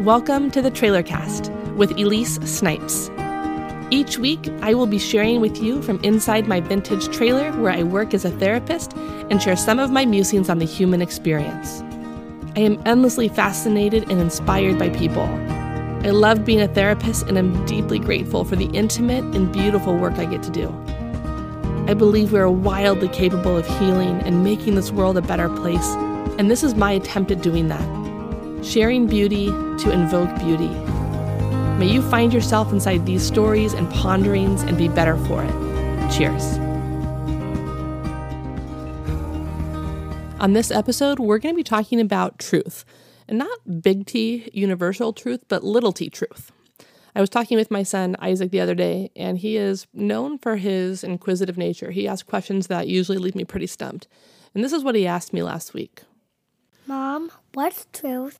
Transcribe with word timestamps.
Welcome 0.00 0.50
to 0.50 0.60
the 0.60 0.72
Trailer 0.74 1.04
Cast 1.04 1.52
with 1.76 1.90
Elyse 1.90 2.44
Snipes. 2.48 3.10
Each 3.92 4.18
week, 4.18 4.48
I 4.60 4.74
will 4.74 4.88
be 4.88 4.98
sharing 4.98 5.40
with 5.40 5.62
you 5.62 5.80
from 5.82 6.02
inside 6.02 6.48
my 6.48 6.60
vintage 6.60 7.14
trailer 7.14 7.52
where 7.52 7.70
I 7.70 7.84
work 7.84 8.12
as 8.12 8.24
a 8.24 8.32
therapist 8.32 8.94
and 9.30 9.40
share 9.40 9.54
some 9.54 9.78
of 9.78 9.92
my 9.92 10.04
musings 10.04 10.50
on 10.50 10.58
the 10.58 10.64
human 10.64 11.00
experience. 11.00 11.80
I 12.56 12.60
am 12.62 12.82
endlessly 12.86 13.28
fascinated 13.28 14.10
and 14.10 14.20
inspired 14.20 14.80
by 14.80 14.90
people. 14.90 15.28
I 16.02 16.10
love 16.10 16.44
being 16.44 16.60
a 16.60 16.66
therapist 16.66 17.28
and 17.28 17.38
am 17.38 17.64
deeply 17.66 18.00
grateful 18.00 18.44
for 18.44 18.56
the 18.56 18.66
intimate 18.72 19.22
and 19.36 19.52
beautiful 19.52 19.96
work 19.96 20.14
I 20.14 20.24
get 20.24 20.42
to 20.42 20.50
do. 20.50 20.74
I 21.86 21.94
believe 21.94 22.32
we 22.32 22.40
are 22.40 22.50
wildly 22.50 23.10
capable 23.10 23.56
of 23.56 23.66
healing 23.78 24.20
and 24.22 24.42
making 24.42 24.74
this 24.74 24.90
world 24.90 25.16
a 25.16 25.22
better 25.22 25.48
place, 25.48 25.94
and 26.38 26.50
this 26.50 26.62
is 26.62 26.74
my 26.74 26.92
attempt 26.92 27.30
at 27.30 27.42
doing 27.42 27.68
that 27.68 28.02
sharing 28.62 29.06
beauty 29.06 29.46
to 29.46 29.90
invoke 29.90 30.30
beauty. 30.38 30.68
May 31.78 31.88
you 31.88 32.00
find 32.00 32.32
yourself 32.32 32.72
inside 32.72 33.04
these 33.04 33.22
stories 33.22 33.72
and 33.72 33.90
ponderings 33.90 34.62
and 34.62 34.78
be 34.78 34.88
better 34.88 35.16
for 35.26 35.42
it. 35.42 36.12
Cheers. 36.12 36.58
On 40.40 40.52
this 40.52 40.70
episode, 40.70 41.18
we're 41.18 41.38
going 41.38 41.54
to 41.54 41.56
be 41.56 41.62
talking 41.62 42.00
about 42.00 42.38
truth, 42.38 42.84
and 43.28 43.38
not 43.38 43.82
big 43.82 44.06
T 44.06 44.48
universal 44.52 45.12
truth, 45.12 45.40
but 45.48 45.64
little 45.64 45.92
t 45.92 46.10
truth. 46.10 46.52
I 47.14 47.20
was 47.20 47.30
talking 47.30 47.56
with 47.56 47.70
my 47.70 47.82
son 47.82 48.16
Isaac 48.20 48.50
the 48.50 48.60
other 48.60 48.74
day, 48.74 49.10
and 49.14 49.38
he 49.38 49.56
is 49.56 49.86
known 49.92 50.38
for 50.38 50.56
his 50.56 51.04
inquisitive 51.04 51.58
nature. 51.58 51.90
He 51.90 52.08
asks 52.08 52.28
questions 52.28 52.68
that 52.68 52.88
usually 52.88 53.18
leave 53.18 53.34
me 53.34 53.44
pretty 53.44 53.66
stumped. 53.66 54.08
And 54.54 54.64
this 54.64 54.72
is 54.72 54.82
what 54.82 54.94
he 54.94 55.06
asked 55.06 55.32
me 55.32 55.42
last 55.42 55.74
week 55.74 56.02
Mom, 56.86 57.30
what's 57.54 57.86
truth? 57.92 58.38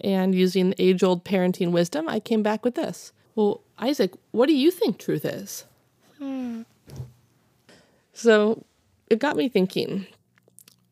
and 0.00 0.34
using 0.34 0.74
age 0.78 1.02
old 1.02 1.24
parenting 1.24 1.70
wisdom, 1.70 2.08
I 2.08 2.20
came 2.20 2.42
back 2.42 2.64
with 2.64 2.74
this. 2.74 3.12
Well, 3.34 3.60
Isaac, 3.78 4.12
what 4.32 4.46
do 4.46 4.54
you 4.54 4.70
think 4.70 4.98
truth 4.98 5.24
is? 5.24 5.64
Hmm. 6.18 6.62
So 8.12 8.64
it 9.08 9.18
got 9.18 9.36
me 9.36 9.48
thinking 9.48 10.06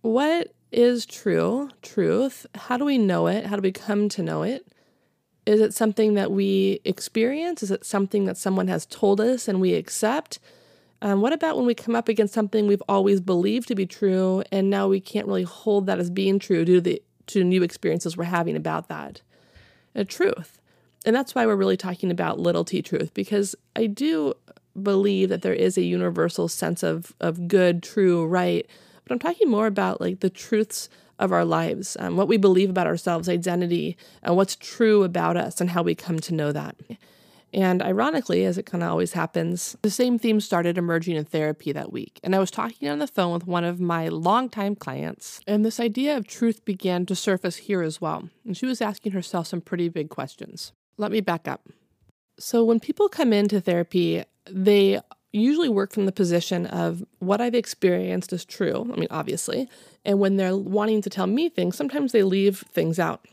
what 0.03 0.53
is 0.72 1.06
true, 1.06 1.70
truth? 1.83 2.47
How 2.55 2.77
do 2.77 2.84
we 2.84 2.98
know 2.98 3.27
it? 3.28 3.47
How 3.47 3.56
do 3.56 3.62
we 3.62 3.72
come 3.72 4.09
to 4.11 4.22
know 4.22 4.42
it? 4.42 4.66
Is 5.47 5.61
it 5.61 5.75
something 5.75 6.14
that 6.14 6.31
we 6.31 6.81
experience? 6.84 7.62
Is 7.62 7.70
it 7.70 7.84
something 7.84 8.25
that 8.25 8.37
someone 8.37 8.69
has 8.69 8.87
told 8.87 9.20
us 9.20 9.48
and 9.48 9.61
we 9.61 9.75
accept? 9.75 10.39
Um, 11.03 11.20
what 11.20 11.33
about 11.33 11.56
when 11.56 11.67
we 11.67 11.75
come 11.75 11.97
up 11.97 12.08
against 12.08 12.33
something 12.33 12.69
we've 12.69 12.83
always 12.89 13.20
believed 13.20 13.67
to 13.69 13.75
be 13.75 13.86
true 13.86 14.45
and 14.53 14.70
now 14.70 14.86
we 14.86 15.00
can't 15.00 15.27
really 15.27 15.42
hold 15.42 15.86
that 15.86 15.98
as 15.98 16.11
being 16.11 16.39
true 16.39 16.64
due 16.64 16.77
to 16.77 16.81
the 16.81 17.03
to 17.27 17.42
new 17.42 17.64
experiences 17.64 18.17
we're 18.17 18.25
having 18.25 18.56
about 18.56 18.89
that 18.89 19.20
a 19.94 20.05
truth. 20.05 20.61
And 21.05 21.14
that's 21.14 21.34
why 21.34 21.44
we're 21.44 21.56
really 21.56 21.77
talking 21.77 22.11
about 22.12 22.39
little 22.39 22.64
t 22.64 22.83
truth, 22.83 23.12
because 23.14 23.56
I 23.75 23.86
do 23.86 24.34
believe 24.81 25.28
that 25.28 25.42
there 25.42 25.53
is 25.53 25.77
a 25.77 25.83
universal 25.83 26.48
sense 26.48 26.84
of, 26.84 27.12
of 27.20 27.48
good, 27.48 27.83
true, 27.83 28.25
right. 28.25 28.64
But 29.05 29.12
I'm 29.12 29.19
talking 29.19 29.50
more 29.50 29.66
about 29.66 30.00
like 30.00 30.20
the 30.20 30.31
truths 30.31 30.89
of 31.19 31.33
our 31.33 31.44
lives, 31.44 31.97
um, 31.98 32.16
what 32.16 32.28
we 32.28 32.37
believe 32.37 32.70
about 32.70 32.87
ourselves, 32.87 33.28
identity, 33.28 33.97
and 34.22 34.37
what's 34.37 34.55
true 34.56 35.03
about 35.03 35.37
us, 35.37 35.61
and 35.61 35.70
how 35.70 35.83
we 35.83 35.94
come 35.94 36.20
to 36.20 36.34
know 36.34 36.53
that. 36.53 36.77
And 37.53 37.83
ironically, 37.83 38.45
as 38.45 38.56
it 38.56 38.67
kind 38.67 38.83
of 38.83 38.91
always 38.91 39.12
happens, 39.12 39.77
the 39.83 39.91
same 39.91 40.19
theme 40.19 40.41
started 40.41 40.78
emerging 40.78 41.17
in 41.17 41.25
therapy 41.25 41.72
that 41.72 41.92
week. 41.92 42.19
And 42.22 42.34
I 42.34 42.39
was 42.39 42.50
talking 42.50 42.89
on 42.89 42.98
the 42.98 43.06
phone 43.06 43.34
with 43.34 43.47
one 43.47 43.64
of 43.64 43.81
my 43.81 44.09
longtime 44.09 44.77
clients, 44.77 45.41
and 45.47 45.64
this 45.64 45.78
idea 45.78 46.17
of 46.17 46.27
truth 46.27 46.64
began 46.64 47.05
to 47.06 47.14
surface 47.14 47.56
here 47.56 47.83
as 47.83 48.00
well. 48.00 48.31
And 48.47 48.56
she 48.56 48.67
was 48.67 48.81
asking 48.81 49.12
herself 49.12 49.47
some 49.47 49.61
pretty 49.61 49.89
big 49.89 50.09
questions. 50.09 50.72
Let 50.97 51.12
me 51.12 51.20
back 51.20 51.47
up. 51.47 51.69
So, 52.38 52.65
when 52.65 52.81
people 52.81 53.09
come 53.09 53.32
into 53.32 53.60
therapy, 53.60 54.25
they 54.50 55.00
usually 55.32 55.69
work 55.69 55.93
from 55.93 56.06
the 56.06 56.12
position 56.12 56.66
of 56.66 57.05
what 57.19 57.41
I've 57.41 57.55
experienced 57.55 58.32
is 58.32 58.44
true. 58.44 58.91
I 58.93 58.99
mean, 58.99 59.09
obviously. 59.10 59.69
And 60.05 60.19
when 60.19 60.37
they're 60.37 60.56
wanting 60.56 61.03
to 61.03 61.10
tell 61.10 61.26
me 61.26 61.49
things, 61.49 61.76
sometimes 61.76 62.12
they 62.12 62.22
leave 62.22 62.65
things 62.72 62.99
out 62.99 63.26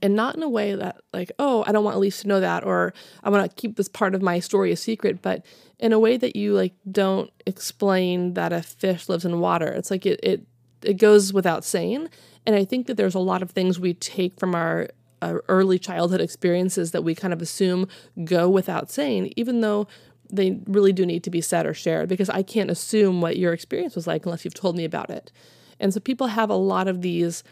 and 0.00 0.14
not 0.14 0.36
in 0.36 0.42
a 0.42 0.48
way 0.48 0.74
that 0.74 1.00
like 1.12 1.30
oh 1.38 1.64
i 1.66 1.72
don't 1.72 1.84
want 1.84 1.96
elyse 1.96 2.22
to 2.22 2.28
know 2.28 2.40
that 2.40 2.64
or 2.64 2.94
i 3.24 3.28
want 3.28 3.48
to 3.48 3.60
keep 3.60 3.76
this 3.76 3.88
part 3.88 4.14
of 4.14 4.22
my 4.22 4.38
story 4.38 4.72
a 4.72 4.76
secret 4.76 5.20
but 5.20 5.44
in 5.82 5.92
a 5.92 5.98
way 5.98 6.16
that 6.16 6.36
you 6.36 6.54
like 6.54 6.72
don't 6.90 7.30
explain 7.44 8.34
that 8.34 8.52
a 8.52 8.62
fish 8.62 9.08
lives 9.08 9.24
in 9.24 9.40
water. 9.40 9.66
It's 9.66 9.90
like 9.90 10.06
it 10.06 10.20
it, 10.22 10.46
it 10.80 10.94
goes 10.94 11.32
without 11.32 11.64
saying. 11.64 12.08
And 12.46 12.56
i 12.56 12.64
think 12.64 12.86
that 12.86 12.96
there's 12.96 13.14
a 13.14 13.20
lot 13.20 13.42
of 13.42 13.50
things 13.50 13.78
we 13.78 13.94
take 13.94 14.38
from 14.38 14.54
our, 14.54 14.88
our 15.20 15.44
early 15.48 15.78
childhood 15.78 16.20
experiences 16.20 16.92
that 16.92 17.02
we 17.02 17.14
kind 17.14 17.34
of 17.34 17.42
assume 17.42 17.88
go 18.24 18.48
without 18.48 18.90
saying 18.90 19.32
even 19.36 19.60
though 19.60 19.86
they 20.32 20.58
really 20.66 20.92
do 20.92 21.04
need 21.04 21.22
to 21.24 21.30
be 21.30 21.40
said 21.40 21.66
or 21.66 21.74
shared 21.74 22.08
because 22.08 22.30
i 22.30 22.42
can't 22.42 22.70
assume 22.70 23.20
what 23.20 23.36
your 23.36 23.52
experience 23.52 23.94
was 23.94 24.06
like 24.06 24.24
unless 24.24 24.44
you've 24.44 24.54
told 24.54 24.76
me 24.76 24.84
about 24.84 25.10
it. 25.10 25.30
And 25.78 25.92
so 25.92 25.98
people 25.98 26.28
have 26.28 26.48
a 26.48 26.54
lot 26.54 26.86
of 26.86 27.02
these 27.02 27.42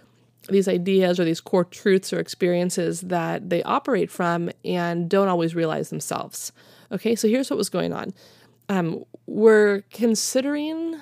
these 0.49 0.69
ideas 0.69 1.21
or 1.21 1.25
these 1.25 1.41
core 1.41 1.65
truths 1.65 2.13
or 2.13 2.19
experiences 2.19 3.03
that 3.03 3.51
they 3.51 3.63
operate 3.63 4.11
from 4.11 4.51
and 4.65 5.09
don't 5.09 5.29
always 5.29 5.55
realize 5.55 5.91
themselves. 5.91 6.53
Okay, 6.93 7.15
so 7.15 7.29
here's 7.29 7.51
what 7.51 7.57
was 7.57 7.69
going 7.69 7.93
on. 7.93 8.13
Um, 8.69 9.05
we're 9.27 9.83
considering 9.93 11.01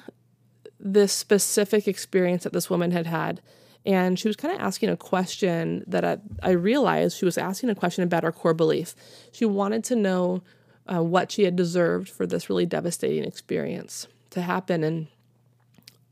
this 0.80 1.12
specific 1.12 1.88
experience 1.88 2.44
that 2.44 2.52
this 2.52 2.70
woman 2.70 2.90
had 2.90 3.06
had, 3.06 3.40
and 3.84 4.18
she 4.18 4.28
was 4.28 4.36
kind 4.36 4.54
of 4.54 4.60
asking 4.60 4.90
a 4.90 4.96
question 4.96 5.84
that 5.86 6.04
I, 6.04 6.18
I, 6.42 6.50
realized 6.50 7.16
she 7.16 7.24
was 7.24 7.38
asking 7.38 7.70
a 7.70 7.74
question 7.74 8.04
about 8.04 8.22
her 8.22 8.32
core 8.32 8.54
belief. 8.54 8.94
She 9.32 9.44
wanted 9.44 9.84
to 9.84 9.96
know 9.96 10.42
uh, 10.86 11.02
what 11.02 11.32
she 11.32 11.44
had 11.44 11.56
deserved 11.56 12.08
for 12.08 12.26
this 12.26 12.48
really 12.48 12.66
devastating 12.66 13.24
experience 13.24 14.08
to 14.30 14.42
happen. 14.42 14.84
And 14.84 15.08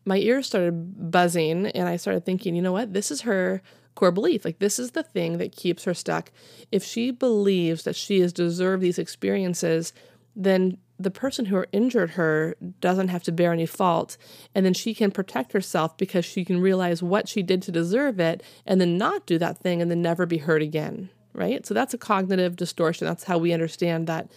my 0.06 0.18
ears 0.18 0.46
started 0.46 1.10
buzzing 1.10 1.66
and 1.66 1.88
I 1.88 1.96
started 1.96 2.24
thinking, 2.24 2.54
you 2.54 2.62
know 2.62 2.72
what? 2.72 2.94
This 2.94 3.10
is 3.10 3.22
her 3.22 3.60
core 3.96 4.12
belief. 4.12 4.44
Like, 4.44 4.60
this 4.60 4.78
is 4.78 4.92
the 4.92 5.02
thing 5.02 5.38
that 5.38 5.54
keeps 5.54 5.84
her 5.84 5.94
stuck. 5.94 6.30
If 6.70 6.84
she 6.84 7.10
believes 7.10 7.82
that 7.82 7.96
she 7.96 8.20
has 8.20 8.32
deserved 8.32 8.82
these 8.82 8.98
experiences, 8.98 9.92
then 10.36 10.78
the 10.98 11.10
person 11.10 11.46
who 11.46 11.64
injured 11.72 12.10
her 12.10 12.56
doesn't 12.80 13.08
have 13.08 13.22
to 13.24 13.32
bear 13.32 13.52
any 13.52 13.66
fault. 13.66 14.16
And 14.54 14.64
then 14.64 14.74
she 14.74 14.94
can 14.94 15.10
protect 15.10 15.52
herself 15.52 15.96
because 15.96 16.24
she 16.24 16.44
can 16.44 16.60
realize 16.60 17.02
what 17.02 17.28
she 17.28 17.42
did 17.42 17.60
to 17.62 17.72
deserve 17.72 18.20
it 18.20 18.42
and 18.64 18.80
then 18.80 18.96
not 18.96 19.26
do 19.26 19.38
that 19.38 19.58
thing 19.58 19.82
and 19.82 19.90
then 19.90 20.02
never 20.02 20.24
be 20.24 20.38
hurt 20.38 20.62
again. 20.62 21.10
Right? 21.32 21.66
So 21.66 21.74
that's 21.74 21.92
a 21.92 21.98
cognitive 21.98 22.56
distortion. 22.56 23.06
That's 23.06 23.24
how 23.24 23.36
we 23.36 23.52
understand 23.52 24.06
that 24.06 24.30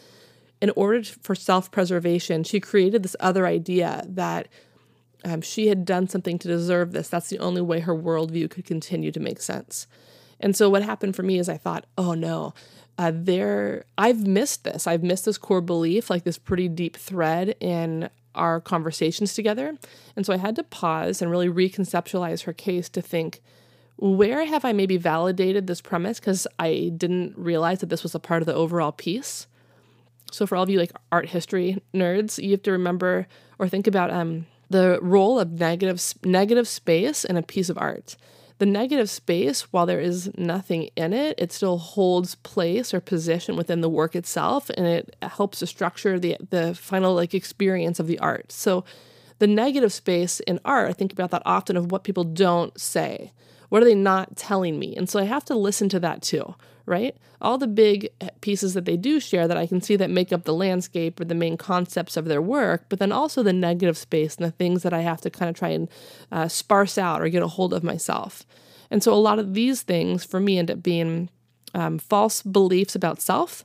in 0.61 0.71
order 0.75 1.03
for 1.03 1.35
self 1.35 1.71
preservation, 1.71 2.43
she 2.43 2.59
created 2.59 3.03
this 3.03 3.15
other 3.21 3.45
idea 3.45 4.03
that 4.07 4.49
um, 5.25 5.41
she 5.41 5.67
had 5.67 5.85
done 5.85 6.07
something 6.07 6.39
to 6.39 6.47
deserve 6.47 6.91
this. 6.91 7.09
That's 7.09 7.29
the 7.29 7.39
only 7.39 7.61
way 7.61 7.81
her 7.81 7.95
worldview 7.95 8.49
could 8.49 8.65
continue 8.65 9.11
to 9.11 9.19
make 9.19 9.41
sense. 9.41 9.87
And 10.39 10.55
so 10.55 10.69
what 10.69 10.83
happened 10.83 11.15
for 11.15 11.23
me 11.23 11.39
is 11.39 11.49
I 11.49 11.57
thought, 11.57 11.85
oh 11.97 12.13
no, 12.13 12.53
uh, 12.97 13.11
there 13.13 13.85
I've 13.97 14.25
missed 14.25 14.63
this. 14.63 14.87
I've 14.87 15.03
missed 15.03 15.25
this 15.25 15.37
core 15.37 15.61
belief, 15.61 16.09
like 16.09 16.23
this 16.23 16.37
pretty 16.37 16.67
deep 16.67 16.95
thread 16.95 17.55
in 17.59 18.09
our 18.35 18.61
conversations 18.61 19.33
together. 19.33 19.75
And 20.15 20.25
so 20.25 20.33
I 20.33 20.37
had 20.37 20.55
to 20.55 20.63
pause 20.63 21.21
and 21.21 21.31
really 21.31 21.49
reconceptualize 21.49 22.43
her 22.43 22.53
case 22.53 22.87
to 22.89 23.01
think, 23.01 23.41
where 23.97 24.45
have 24.45 24.63
I 24.63 24.71
maybe 24.71 24.95
validated 24.95 25.67
this 25.67 25.81
premise? 25.81 26.19
Because 26.19 26.47
I 26.57 26.91
didn't 26.95 27.37
realize 27.37 27.79
that 27.79 27.89
this 27.89 28.03
was 28.03 28.15
a 28.15 28.19
part 28.19 28.41
of 28.41 28.45
the 28.45 28.53
overall 28.53 28.93
piece. 28.93 29.47
So 30.31 30.45
for 30.45 30.55
all 30.55 30.63
of 30.63 30.69
you 30.69 30.79
like 30.79 30.93
art 31.11 31.29
history 31.29 31.81
nerds, 31.93 32.41
you 32.41 32.51
have 32.51 32.63
to 32.63 32.71
remember 32.71 33.27
or 33.57 33.67
think 33.67 33.87
about 33.87 34.11
um 34.11 34.45
the 34.69 34.99
role 35.01 35.39
of 35.39 35.51
negative 35.51 36.01
negative 36.23 36.67
space 36.67 37.25
in 37.25 37.37
a 37.37 37.43
piece 37.43 37.69
of 37.69 37.77
art. 37.77 38.15
The 38.59 38.65
negative 38.65 39.09
space, 39.09 39.71
while 39.71 39.85
there 39.85 40.01
is 40.01 40.29
nothing 40.37 40.89
in 40.97 41.13
it, 41.13 41.35
it 41.37 41.53
still 41.53 41.77
holds 41.77 42.35
place 42.35 42.93
or 42.93 42.99
position 42.99 43.55
within 43.55 43.79
the 43.79 43.89
work 43.89 44.17
itself, 44.17 44.69
and 44.71 44.85
it 44.85 45.15
helps 45.21 45.59
to 45.59 45.67
structure 45.67 46.19
the 46.19 46.35
the 46.49 46.75
final 46.75 47.15
like 47.15 47.33
experience 47.33 47.99
of 47.99 48.07
the 48.07 48.19
art. 48.19 48.51
So, 48.51 48.83
the 49.39 49.47
negative 49.47 49.93
space 49.93 50.41
in 50.41 50.59
art, 50.65 50.89
I 50.89 50.93
think 50.93 51.13
about 51.13 51.31
that 51.31 51.43
often 51.45 51.77
of 51.77 51.91
what 51.91 52.03
people 52.03 52.25
don't 52.25 52.77
say. 52.79 53.31
What 53.69 53.81
are 53.81 53.85
they 53.85 53.95
not 53.95 54.35
telling 54.35 54.77
me? 54.77 54.95
And 54.95 55.09
so 55.09 55.19
I 55.19 55.23
have 55.23 55.45
to 55.45 55.55
listen 55.55 55.89
to 55.89 55.99
that 56.01 56.21
too, 56.21 56.55
right? 56.89 57.15
All 57.39 57.57
the 57.57 57.67
big 57.67 58.09
pieces 58.41 58.73
that 58.73 58.85
they 58.85 58.97
do 58.97 59.19
share 59.19 59.47
that 59.47 59.57
I 59.57 59.67
can 59.67 59.79
see 59.79 59.95
that 59.95 60.09
make 60.09 60.33
up 60.33 60.43
the 60.43 60.53
landscape 60.53 61.19
or 61.19 61.25
the 61.25 61.35
main 61.35 61.55
concepts 61.55 62.17
of 62.17 62.25
their 62.25 62.41
work, 62.41 62.85
but 62.89 62.99
then 62.99 63.11
also 63.11 63.43
the 63.43 63.53
negative 63.53 63.97
space 63.97 64.35
and 64.35 64.45
the 64.45 64.51
things 64.51 64.81
that 64.83 64.93
I 64.93 65.01
have 65.01 65.21
to 65.21 65.29
kind 65.29 65.49
of 65.49 65.55
try 65.55 65.69
and 65.69 65.87
uh, 66.31 66.47
sparse 66.47 66.97
out 66.97 67.21
or 67.21 67.29
get 67.29 67.43
a 67.43 67.47
hold 67.47 67.73
of 67.73 67.83
myself. 67.83 68.45
And 68.89 69.03
so 69.03 69.13
a 69.13 69.15
lot 69.15 69.37
of 69.37 69.53
these 69.53 69.83
things 69.83 70.25
for 70.25 70.39
me 70.39 70.57
end 70.57 70.71
up 70.71 70.81
being 70.81 71.29
um, 71.75 71.99
false 71.99 72.41
beliefs 72.41 72.95
about 72.95 73.21
self, 73.21 73.63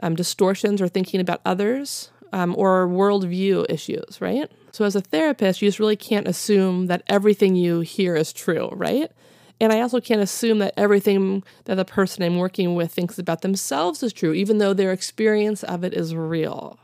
um, 0.00 0.14
distortions 0.14 0.80
or 0.80 0.86
thinking 0.86 1.20
about 1.20 1.40
others, 1.44 2.10
um, 2.32 2.54
or 2.56 2.86
worldview 2.86 3.66
issues, 3.68 4.20
right? 4.20 4.50
So, 4.70 4.84
as 4.86 4.96
a 4.96 5.02
therapist, 5.02 5.60
you 5.60 5.68
just 5.68 5.78
really 5.78 5.96
can't 5.96 6.26
assume 6.26 6.86
that 6.86 7.02
everything 7.06 7.56
you 7.56 7.80
hear 7.80 8.16
is 8.16 8.32
true, 8.32 8.70
right? 8.72 9.10
And 9.60 9.72
I 9.72 9.80
also 9.80 10.00
can't 10.00 10.20
assume 10.20 10.58
that 10.58 10.74
everything 10.76 11.44
that 11.64 11.76
the 11.76 11.84
person 11.84 12.22
I'm 12.22 12.36
working 12.36 12.74
with 12.74 12.92
thinks 12.92 13.18
about 13.18 13.42
themselves 13.42 14.02
is 14.02 14.12
true, 14.12 14.32
even 14.32 14.58
though 14.58 14.74
their 14.74 14.92
experience 14.92 15.62
of 15.62 15.84
it 15.84 15.94
is 15.94 16.14
real. 16.14 16.78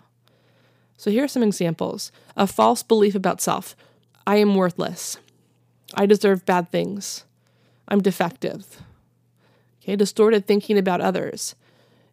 So 0.96 1.10
here 1.10 1.24
are 1.24 1.28
some 1.28 1.42
examples 1.42 2.12
a 2.36 2.46
false 2.46 2.82
belief 2.82 3.14
about 3.14 3.40
self 3.40 3.76
I 4.26 4.36
am 4.36 4.54
worthless. 4.54 5.16
I 5.94 6.06
deserve 6.06 6.44
bad 6.44 6.70
things. 6.70 7.24
I'm 7.88 8.02
defective. 8.02 8.82
Okay, 9.82 9.96
distorted 9.96 10.46
thinking 10.46 10.76
about 10.76 11.00
others 11.00 11.54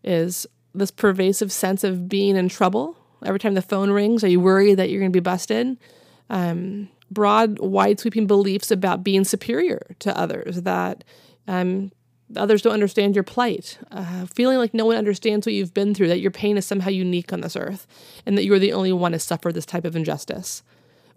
is 0.04 0.48
this 0.74 0.92
pervasive 0.92 1.52
sense 1.52 1.84
of 1.84 2.08
being 2.08 2.38
in 2.38 2.48
trouble. 2.48 2.96
Every 3.26 3.40
time 3.40 3.54
the 3.54 3.62
phone 3.62 3.92
rings, 3.92 4.24
are 4.24 4.30
you 4.30 4.40
worried 4.40 4.76
that 4.76 4.90
you're 4.90 5.02
going 5.02 5.12
to 5.12 5.16
be 5.16 5.20
busted? 5.20 5.78
Um, 6.30 6.90
broad, 7.12 7.60
wide 7.60 8.00
sweeping 8.00 8.28
beliefs 8.28 8.72
about 8.72 9.04
being 9.04 9.24
superior 9.24 9.96
to 10.00 10.18
others, 10.18 10.64
that 10.64 11.04
um, 11.48 11.92
others 12.36 12.62
don't 12.62 12.74
understand 12.74 13.16
your 13.16 13.24
plight, 13.24 13.78
uh, 13.92 14.26
feeling 14.26 14.58
like 14.58 14.74
no 14.74 14.86
one 14.86 14.98
understands 14.98 15.46
what 15.46 15.54
you've 15.54 15.74
been 15.74 15.94
through, 15.94 16.08
that 16.08 16.20
your 16.20 16.32
pain 16.32 16.58
is 16.58 16.66
somehow 16.66 16.90
unique 16.90 17.32
on 17.32 17.42
this 17.42 17.56
earth, 17.56 17.88
and 18.26 18.38
that 18.38 18.46
you're 18.46 18.60
the 18.60 18.74
only 18.74 18.92
one 18.92 19.12
to 19.12 19.20
suffer 19.20 19.52
this 19.52 19.66
type 19.66 19.86
of 19.86 19.96
injustice. 19.96 20.64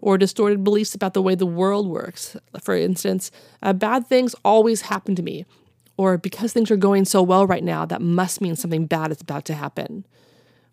Or 0.01 0.17
distorted 0.17 0.63
beliefs 0.63 0.95
about 0.95 1.13
the 1.13 1.21
way 1.21 1.35
the 1.35 1.45
world 1.45 1.87
works. 1.87 2.37
For 2.61 2.73
instance, 2.73 3.31
uh, 3.61 3.73
bad 3.73 4.07
things 4.07 4.33
always 4.45 4.81
happen 4.81 5.13
to 5.15 5.23
me. 5.23 5.45
Or 5.97 6.17
because 6.17 6.53
things 6.53 6.71
are 6.71 6.77
going 6.77 7.03
so 7.03 7.21
well 7.21 7.45
right 7.45 7.63
now, 7.63 7.83
that 7.85 8.01
must 8.01 8.39
mean 8.39 8.55
something 8.55 8.85
bad 8.85 9.11
is 9.11 9.19
about 9.19 9.43
to 9.45 9.53
happen. 9.53 10.05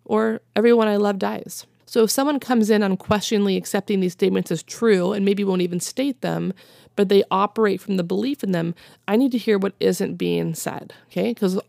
Or 0.05 0.39
everyone 0.55 0.87
I 0.87 0.95
love 0.95 1.19
dies. 1.19 1.65
So 1.87 2.03
if 2.03 2.11
someone 2.11 2.39
comes 2.39 2.69
in 2.69 2.83
unquestioningly 2.83 3.55
accepting 3.55 4.01
these 4.01 4.11
statements 4.11 4.51
as 4.51 4.61
true 4.61 5.13
and 5.13 5.23
maybe 5.23 5.45
won't 5.45 5.61
even 5.61 5.79
state 5.79 6.19
them, 6.19 6.53
but 6.97 7.07
they 7.07 7.23
operate 7.31 7.79
from 7.79 7.95
the 7.95 8.03
belief 8.03 8.43
in 8.43 8.51
them, 8.51 8.75
I 9.07 9.15
need 9.15 9.31
to 9.31 9.37
hear 9.37 9.57
what 9.57 9.73
isn't 9.79 10.15
being 10.15 10.53
said, 10.53 10.93
okay? 11.07 11.33
Because 11.33 11.59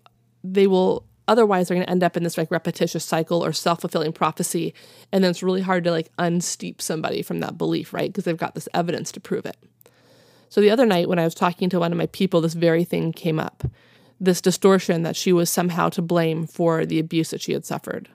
they 0.43 0.67
will 0.67 1.05
otherwise 1.29 1.69
they're 1.69 1.77
going 1.77 1.87
to 1.87 1.91
end 1.91 2.03
up 2.03 2.17
in 2.17 2.25
this 2.25 2.37
like 2.37 2.51
repetitious 2.51 3.05
cycle 3.05 3.45
or 3.45 3.53
self-fulfilling 3.53 4.13
prophecy 4.13 4.73
and 5.13 5.23
then 5.23 5.31
it's 5.31 5.43
really 5.43 5.61
hard 5.61 5.85
to 5.85 5.91
like 5.91 6.11
unsteep 6.17 6.81
somebody 6.81 7.23
from 7.23 7.41
that 7.41 7.59
belief, 7.59 7.93
right? 7.93 8.11
Because 8.11 8.25
they've 8.25 8.37
got 8.37 8.55
this 8.55 8.69
evidence 8.75 9.13
to 9.13 9.21
prove 9.21 9.47
it. 9.47 9.57
So 10.49 10.61
the 10.61 10.71
other 10.71 10.87
night 10.87 11.09
when 11.09 11.19
I 11.19 11.25
was 11.25 11.35
talking 11.35 11.69
to 11.71 11.79
one 11.79 11.93
of 11.93 11.99
my 11.99 12.07
people, 12.07 12.41
this 12.41 12.55
very 12.55 12.83
thing 12.83 13.13
came 13.13 13.39
up. 13.39 13.65
This 14.19 14.41
distortion 14.41 15.03
that 15.03 15.15
she 15.15 15.33
was 15.33 15.51
somehow 15.51 15.91
to 15.91 16.03
blame 16.03 16.47
for 16.47 16.85
the 16.85 16.99
abuse 16.99 17.31
that 17.31 17.43
she 17.43 17.53
had 17.53 17.65
suffered. 17.65 18.09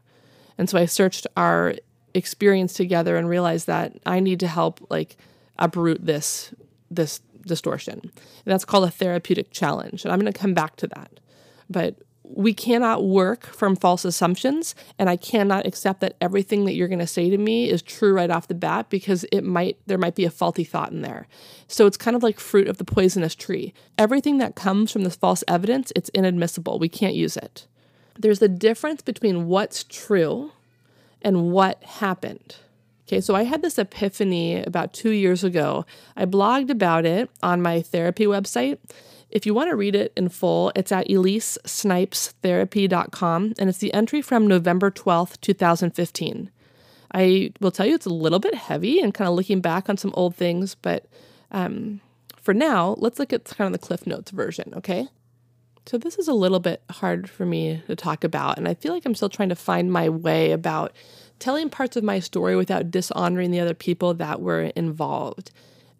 And 0.57 0.69
so 0.69 0.77
I 0.77 0.85
searched 0.85 1.27
our 1.37 1.75
experience 2.13 2.73
together 2.73 3.17
and 3.17 3.27
realize 3.27 3.65
that 3.65 3.93
I 4.05 4.19
need 4.19 4.39
to 4.41 4.47
help 4.47 4.85
like 4.89 5.17
uproot 5.57 6.05
this 6.05 6.53
this 6.89 7.21
distortion. 7.45 7.99
And 7.99 8.11
that's 8.45 8.65
called 8.65 8.85
a 8.85 8.91
therapeutic 8.91 9.51
challenge. 9.51 10.03
And 10.03 10.11
I'm 10.11 10.19
going 10.19 10.31
to 10.31 10.39
come 10.39 10.53
back 10.53 10.75
to 10.77 10.87
that. 10.87 11.19
But 11.69 11.95
we 12.23 12.53
cannot 12.53 13.03
work 13.03 13.45
from 13.45 13.75
false 13.75 14.05
assumptions 14.05 14.75
and 14.97 15.09
I 15.09 15.17
cannot 15.17 15.67
accept 15.67 15.99
that 15.99 16.15
everything 16.21 16.65
that 16.65 16.73
you're 16.73 16.87
going 16.87 16.99
to 16.99 17.07
say 17.07 17.29
to 17.29 17.37
me 17.37 17.69
is 17.69 17.81
true 17.81 18.13
right 18.13 18.31
off 18.31 18.47
the 18.47 18.53
bat 18.55 18.89
because 18.89 19.25
it 19.25 19.41
might 19.41 19.77
there 19.85 19.97
might 19.97 20.15
be 20.15 20.25
a 20.25 20.31
faulty 20.31 20.63
thought 20.63 20.91
in 20.91 21.01
there. 21.01 21.27
So 21.67 21.85
it's 21.85 21.97
kind 21.97 22.15
of 22.15 22.23
like 22.23 22.39
fruit 22.39 22.67
of 22.67 22.77
the 22.77 22.85
poisonous 22.85 23.35
tree. 23.35 23.73
Everything 23.97 24.37
that 24.37 24.55
comes 24.55 24.91
from 24.91 25.03
this 25.03 25.15
false 25.15 25.43
evidence, 25.47 25.91
it's 25.95 26.09
inadmissible. 26.09 26.79
We 26.79 26.89
can't 26.89 27.15
use 27.15 27.37
it. 27.37 27.67
There's 28.17 28.41
a 28.41 28.47
difference 28.47 29.01
between 29.01 29.47
what's 29.47 29.83
true 29.83 30.53
and 31.23 31.51
what 31.51 31.83
happened. 31.83 32.55
Okay, 33.07 33.21
so 33.21 33.35
I 33.35 33.43
had 33.43 33.61
this 33.61 33.77
epiphany 33.77 34.63
about 34.63 34.93
two 34.93 35.11
years 35.11 35.43
ago. 35.43 35.85
I 36.15 36.25
blogged 36.25 36.69
about 36.69 37.05
it 37.05 37.29
on 37.41 37.61
my 37.61 37.81
therapy 37.81 38.25
website. 38.25 38.77
If 39.29 39.45
you 39.45 39.53
want 39.53 39.69
to 39.71 39.75
read 39.75 39.95
it 39.95 40.13
in 40.15 40.29
full, 40.29 40.71
it's 40.75 40.91
at 40.91 41.09
elysesnipestherapy.com 41.09 43.53
and 43.57 43.69
it's 43.69 43.79
the 43.79 43.93
entry 43.93 44.21
from 44.21 44.47
November 44.47 44.91
12th, 44.91 45.41
2015. 45.41 46.51
I 47.13 47.51
will 47.59 47.71
tell 47.71 47.85
you 47.85 47.95
it's 47.95 48.05
a 48.05 48.13
little 48.13 48.39
bit 48.39 48.55
heavy 48.55 48.99
and 48.99 49.13
kind 49.13 49.27
of 49.27 49.35
looking 49.35 49.59
back 49.59 49.89
on 49.89 49.97
some 49.97 50.13
old 50.15 50.35
things, 50.35 50.75
but 50.75 51.05
um, 51.51 51.99
for 52.41 52.53
now, 52.53 52.95
let's 52.97 53.19
look 53.19 53.33
at 53.33 53.45
kind 53.45 53.73
of 53.73 53.79
the 53.79 53.85
Cliff 53.85 54.07
Notes 54.07 54.31
version, 54.31 54.73
okay? 54.75 55.07
So, 55.85 55.97
this 55.97 56.17
is 56.17 56.27
a 56.27 56.33
little 56.33 56.59
bit 56.59 56.81
hard 56.89 57.29
for 57.29 57.45
me 57.45 57.83
to 57.87 57.95
talk 57.95 58.23
about, 58.23 58.57
and 58.57 58.67
I 58.67 58.73
feel 58.73 58.93
like 58.93 59.05
I'm 59.05 59.15
still 59.15 59.29
trying 59.29 59.49
to 59.49 59.55
find 59.55 59.91
my 59.91 60.07
way 60.07 60.51
about 60.51 60.93
telling 61.39 61.69
parts 61.69 61.97
of 61.97 62.03
my 62.03 62.19
story 62.19 62.55
without 62.55 62.89
dishonoring 62.89 63.51
the 63.51 63.59
other 63.59 63.73
people 63.73 64.13
that 64.13 64.41
were 64.41 64.63
involved. 64.75 65.51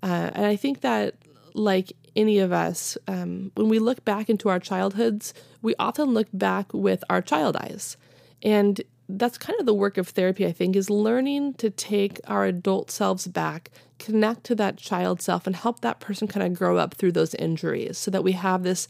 Uh, 0.02 0.32
and 0.34 0.46
I 0.46 0.56
think 0.56 0.82
that, 0.82 1.16
like 1.54 1.92
any 2.16 2.40
of 2.40 2.54
us, 2.54 2.98
um, 3.08 3.52
when 3.56 3.68
we 3.68 3.80
look 3.80 4.06
back 4.06 4.30
into 4.30 4.48
our 4.48 4.60
childhoods, 4.60 5.34
we 5.62 5.76
often 5.78 6.14
look 6.14 6.28
back 6.32 6.74
with 6.74 7.04
our 7.10 7.22
child 7.22 7.58
eyes. 7.58 7.98
And 8.42 8.82
that's 9.10 9.38
kind 9.38 9.60
of 9.60 9.66
the 9.66 9.74
work 9.74 9.98
of 9.98 10.10
therapy, 10.10 10.46
I 10.46 10.52
think, 10.52 10.76
is 10.76 10.90
learning 10.90 11.56
to 11.56 11.70
take 11.70 12.20
our 12.26 12.46
adult 12.46 12.90
selves 12.90 13.28
back, 13.28 13.70
connect 14.00 14.44
to 14.46 14.56
that 14.56 14.78
child 14.78 15.22
self, 15.22 15.46
and 15.46 15.56
help 15.56 15.82
that 15.82 16.00
person 16.00 16.28
kind 16.28 16.46
of 16.46 16.58
grow 16.58 16.78
up 16.78 16.94
through 16.94 17.12
those 17.12 17.36
injuries 17.36 17.98
so 17.98 18.12
that 18.12 18.24
we 18.24 18.34
have 18.34 18.64
this 18.64 18.88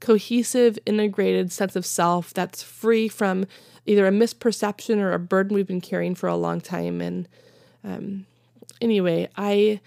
cohesive, 0.00 0.78
integrated 0.86 1.52
sense 1.52 1.76
of 1.76 1.84
self 1.84 2.32
that's 2.32 2.62
free 2.62 3.08
from 3.08 3.46
either 3.86 4.06
a 4.06 4.10
misperception 4.10 4.98
or 4.98 5.12
a 5.12 5.18
burden 5.18 5.54
we've 5.54 5.66
been 5.66 5.80
carrying 5.80 6.14
for 6.14 6.28
a 6.28 6.36
long 6.36 6.60
time. 6.60 7.00
And 7.00 7.28
um, 7.82 8.26
anyway, 8.80 9.28
I 9.36 9.80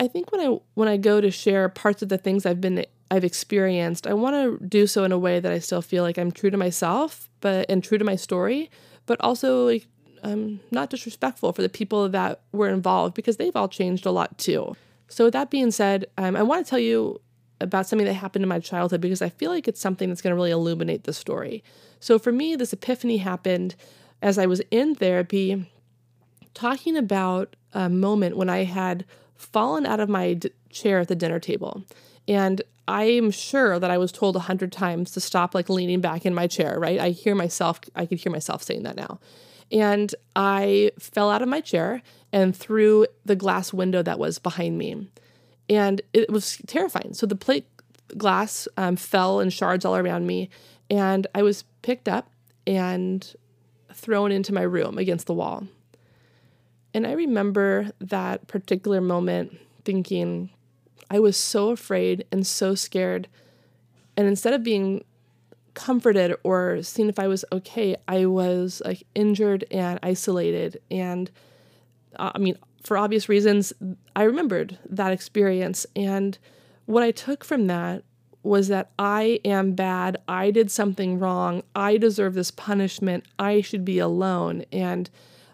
I 0.00 0.08
think 0.08 0.32
when 0.32 0.40
I 0.40 0.58
when 0.74 0.88
I 0.88 0.96
go 0.96 1.20
to 1.20 1.30
share 1.30 1.68
parts 1.68 2.02
of 2.02 2.08
the 2.08 2.18
things 2.18 2.46
I've 2.46 2.60
been 2.60 2.84
I've 3.10 3.24
experienced, 3.24 4.06
I 4.06 4.14
want 4.14 4.34
to 4.60 4.66
do 4.66 4.86
so 4.86 5.04
in 5.04 5.12
a 5.12 5.18
way 5.18 5.40
that 5.40 5.52
I 5.52 5.58
still 5.58 5.82
feel 5.82 6.02
like 6.02 6.18
I'm 6.18 6.32
true 6.32 6.50
to 6.50 6.56
myself, 6.56 7.28
but 7.40 7.66
and 7.68 7.82
true 7.82 7.98
to 7.98 8.04
my 8.04 8.16
story, 8.16 8.70
but 9.06 9.20
also 9.20 9.66
like 9.66 9.86
I'm 10.22 10.60
not 10.70 10.90
disrespectful 10.90 11.52
for 11.52 11.62
the 11.62 11.68
people 11.68 12.08
that 12.08 12.40
were 12.52 12.68
involved 12.68 13.14
because 13.14 13.36
they've 13.36 13.54
all 13.54 13.68
changed 13.68 14.06
a 14.06 14.10
lot 14.10 14.38
too. 14.38 14.76
So 15.08 15.24
with 15.24 15.32
that 15.32 15.50
being 15.50 15.70
said, 15.70 16.06
um, 16.18 16.36
I 16.36 16.42
want 16.42 16.64
to 16.64 16.70
tell 16.70 16.78
you 16.78 17.20
about 17.60 17.86
something 17.86 18.06
that 18.06 18.14
happened 18.14 18.42
in 18.42 18.48
my 18.48 18.60
childhood 18.60 19.00
because 19.00 19.22
I 19.22 19.28
feel 19.28 19.50
like 19.50 19.68
it's 19.68 19.80
something 19.80 20.08
that's 20.08 20.22
going 20.22 20.30
to 20.30 20.36
really 20.36 20.50
illuminate 20.50 21.04
the 21.04 21.12
story. 21.12 21.62
So 22.00 22.18
for 22.18 22.32
me, 22.32 22.56
this 22.56 22.72
epiphany 22.72 23.18
happened 23.18 23.74
as 24.22 24.38
I 24.38 24.46
was 24.46 24.60
in 24.70 24.94
therapy 24.94 25.70
talking 26.54 26.96
about 26.96 27.56
a 27.72 27.88
moment 27.88 28.36
when 28.36 28.48
I 28.48 28.64
had 28.64 29.04
fallen 29.34 29.86
out 29.86 30.00
of 30.00 30.08
my 30.08 30.34
d- 30.34 30.50
chair 30.70 31.00
at 31.00 31.08
the 31.08 31.14
dinner 31.14 31.38
table. 31.38 31.84
And 32.26 32.62
I'm 32.86 33.30
sure 33.30 33.78
that 33.78 33.90
I 33.90 33.98
was 33.98 34.10
told 34.10 34.34
a 34.34 34.40
hundred 34.40 34.72
times 34.72 35.10
to 35.12 35.20
stop 35.20 35.54
like 35.54 35.68
leaning 35.68 36.00
back 36.00 36.24
in 36.24 36.34
my 36.34 36.46
chair, 36.46 36.78
right? 36.78 36.98
I 36.98 37.10
hear 37.10 37.34
myself, 37.34 37.80
I 37.94 38.06
could 38.06 38.18
hear 38.18 38.32
myself 38.32 38.62
saying 38.62 38.84
that 38.84 38.96
now. 38.96 39.20
And 39.70 40.14
I 40.34 40.92
fell 40.98 41.30
out 41.30 41.42
of 41.42 41.48
my 41.48 41.60
chair 41.60 42.02
and 42.32 42.56
through 42.56 43.06
the 43.24 43.36
glass 43.36 43.72
window 43.72 44.02
that 44.02 44.18
was 44.18 44.38
behind 44.38 44.78
me 44.78 45.08
and 45.68 46.00
it 46.12 46.30
was 46.30 46.58
terrifying. 46.66 47.14
So 47.14 47.26
the 47.26 47.36
plate 47.36 47.66
glass 48.16 48.68
um, 48.76 48.96
fell 48.96 49.40
in 49.40 49.50
shards 49.50 49.84
all 49.84 49.96
around 49.96 50.26
me, 50.26 50.50
and 50.90 51.26
I 51.34 51.42
was 51.42 51.64
picked 51.82 52.08
up 52.08 52.30
and 52.66 53.34
thrown 53.92 54.32
into 54.32 54.54
my 54.54 54.62
room 54.62 54.98
against 54.98 55.26
the 55.26 55.34
wall. 55.34 55.66
And 56.94 57.06
I 57.06 57.12
remember 57.12 57.90
that 58.00 58.46
particular 58.46 59.00
moment 59.00 59.58
thinking, 59.84 60.50
I 61.10 61.18
was 61.18 61.36
so 61.36 61.70
afraid 61.70 62.24
and 62.32 62.46
so 62.46 62.74
scared. 62.74 63.28
And 64.16 64.26
instead 64.26 64.54
of 64.54 64.62
being 64.62 65.04
comforted 65.74 66.34
or 66.42 66.82
seeing 66.82 67.08
if 67.08 67.18
I 67.18 67.28
was 67.28 67.44
okay, 67.52 67.96
I 68.06 68.26
was 68.26 68.82
like 68.84 69.04
injured 69.14 69.64
and 69.70 69.98
isolated. 70.02 70.80
And 70.90 71.30
uh, 72.16 72.32
I 72.34 72.38
mean, 72.38 72.58
for 72.82 72.96
obvious 72.96 73.28
reasons, 73.28 73.72
I 74.14 74.22
remembered 74.22 74.78
that 74.88 75.12
experience. 75.12 75.86
And 75.96 76.38
what 76.86 77.02
I 77.02 77.10
took 77.10 77.44
from 77.44 77.66
that 77.66 78.04
was 78.42 78.68
that 78.68 78.90
I 78.98 79.40
am 79.44 79.72
bad. 79.72 80.16
I 80.28 80.50
did 80.50 80.70
something 80.70 81.18
wrong. 81.18 81.62
I 81.74 81.96
deserve 81.96 82.34
this 82.34 82.50
punishment. 82.50 83.24
I 83.38 83.60
should 83.60 83.84
be 83.84 83.98
alone. 83.98 84.64
And 84.72 85.10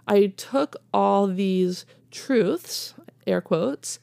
I 0.06 0.26
took 0.36 0.76
all 0.92 1.26
these 1.26 1.86
truths, 2.10 2.94
air 3.26 3.40
quotes, 3.40 3.98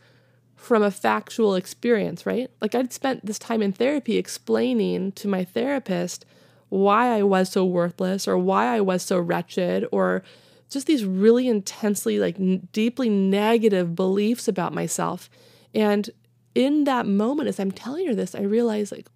from 0.55 0.83
a 0.83 0.91
factual 0.91 1.55
experience, 1.55 2.25
right? 2.25 2.51
Like 2.61 2.75
I'd 2.75 2.93
spent 2.93 3.25
this 3.25 3.39
time 3.39 3.61
in 3.61 3.71
therapy 3.71 4.17
explaining 4.17 5.11
to 5.13 5.27
my 5.27 5.43
therapist 5.43 6.25
why 6.69 7.17
I 7.17 7.23
was 7.23 7.49
so 7.49 7.65
worthless 7.65 8.27
or 8.27 8.37
why 8.37 8.67
I 8.67 8.81
was 8.81 9.03
so 9.03 9.19
wretched 9.19 9.85
or 9.91 10.23
just 10.71 10.87
these 10.87 11.05
really 11.05 11.47
intensely, 11.47 12.17
like 12.19 12.39
n- 12.39 12.67
deeply 12.71 13.09
negative 13.09 13.95
beliefs 13.95 14.47
about 14.47 14.73
myself. 14.73 15.29
And 15.73 16.09
in 16.55 16.85
that 16.85 17.05
moment, 17.05 17.49
as 17.49 17.59
I'm 17.59 17.71
telling 17.71 18.07
her 18.07 18.15
this, 18.15 18.33
I 18.33 18.41
realized 18.41 18.91
like 18.91 19.07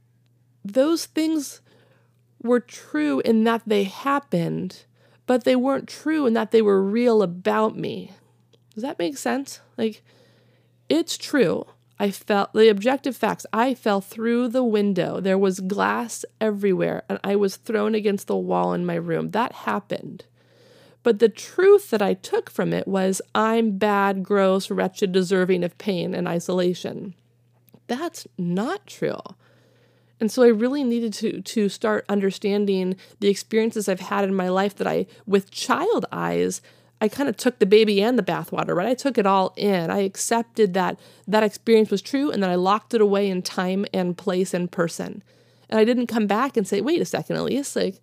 those 0.64 1.06
things 1.06 1.62
were 2.44 2.60
true 2.60 3.22
in 3.22 3.44
that 3.46 3.64
they 3.66 3.86
happened, 3.86 4.86
but 5.26 5.44
they 5.44 5.56
weren't 5.56 5.88
true 5.88 6.26
in 6.26 6.34
that 6.34 6.52
they 6.52 6.62
were 6.62 6.84
real 6.84 7.22
about 7.22 7.78
me. 7.78 8.12
Does 8.74 8.84
that 8.84 9.00
make 9.00 9.18
sense? 9.18 9.62
Like, 9.78 10.04
it's 10.90 11.18
true. 11.18 11.66
I 11.98 12.12
felt 12.12 12.52
the 12.54 12.70
objective 12.70 13.16
facts. 13.16 13.46
I 13.54 13.74
fell 13.74 14.02
through 14.02 14.50
the 14.50 14.64
window. 14.64 15.22
There 15.22 15.38
was 15.38 15.62
glass 15.62 16.26
everywhere, 16.42 17.04
and 17.08 17.20
I 17.24 17.38
was 17.38 17.56
thrown 17.56 17.96
against 17.96 18.28
the 18.28 18.36
wall 18.36 18.74
in 18.74 18.86
my 18.86 18.96
room. 18.96 19.32
That 19.32 19.54
happened. 19.54 20.26
But 21.06 21.20
the 21.20 21.30
truth 21.30 21.92
that 21.92 22.02
I 22.02 22.16
took 22.16 22.50
from 22.50 22.74
it 22.74 22.88
was 22.88 23.22
I'm 23.36 23.78
bad, 23.78 24.24
gross, 24.24 24.72
wretched, 24.72 25.12
deserving 25.12 25.64
of 25.64 25.78
pain 25.78 26.16
and 26.16 26.28
isolation. 26.28 27.14
That's 27.86 28.26
not 28.40 28.88
true. 28.88 29.20
And 30.20 30.32
so 30.32 30.42
I 30.42 30.48
really 30.48 30.84
needed 30.84 31.14
to 31.14 31.42
to 31.42 31.70
start 31.70 32.06
understanding 32.10 32.96
the 33.20 33.28
experiences 33.28 33.88
I've 33.88 34.00
had 34.00 34.24
in 34.24 34.34
my 34.34 34.50
life 34.50 34.76
that 34.78 34.88
I 34.88 35.06
with 35.28 35.52
child 35.52 36.08
eyes 36.12 36.60
I 37.00 37.08
kind 37.08 37.30
of 37.30 37.38
took 37.38 37.60
the 37.60 37.68
baby 37.68 38.02
and 38.02 38.18
the 38.18 38.24
bathwater, 38.24 38.74
right? 38.74 38.88
I 38.88 38.96
took 38.96 39.20
it 39.20 39.28
all 39.28 39.54
in. 39.58 39.92
I 39.92 40.00
accepted 40.00 40.74
that 40.74 41.00
that 41.28 41.44
experience 41.44 41.92
was 41.92 42.02
true 42.02 42.32
and 42.32 42.42
then 42.42 42.50
I 42.50 42.56
locked 42.56 42.96
it 42.96 43.02
away 43.02 43.30
in 43.30 43.44
time 43.44 43.86
and 43.94 44.18
place 44.18 44.56
and 44.56 44.72
person. 44.72 45.22
And 45.70 45.80
I 45.80 45.86
didn't 45.86 46.08
come 46.08 46.26
back 46.26 46.58
and 46.58 46.68
say, 46.68 46.82
wait 46.82 47.02
a 47.02 47.06
second, 47.06 47.36
Elyse, 47.36 47.76
like, 47.76 48.02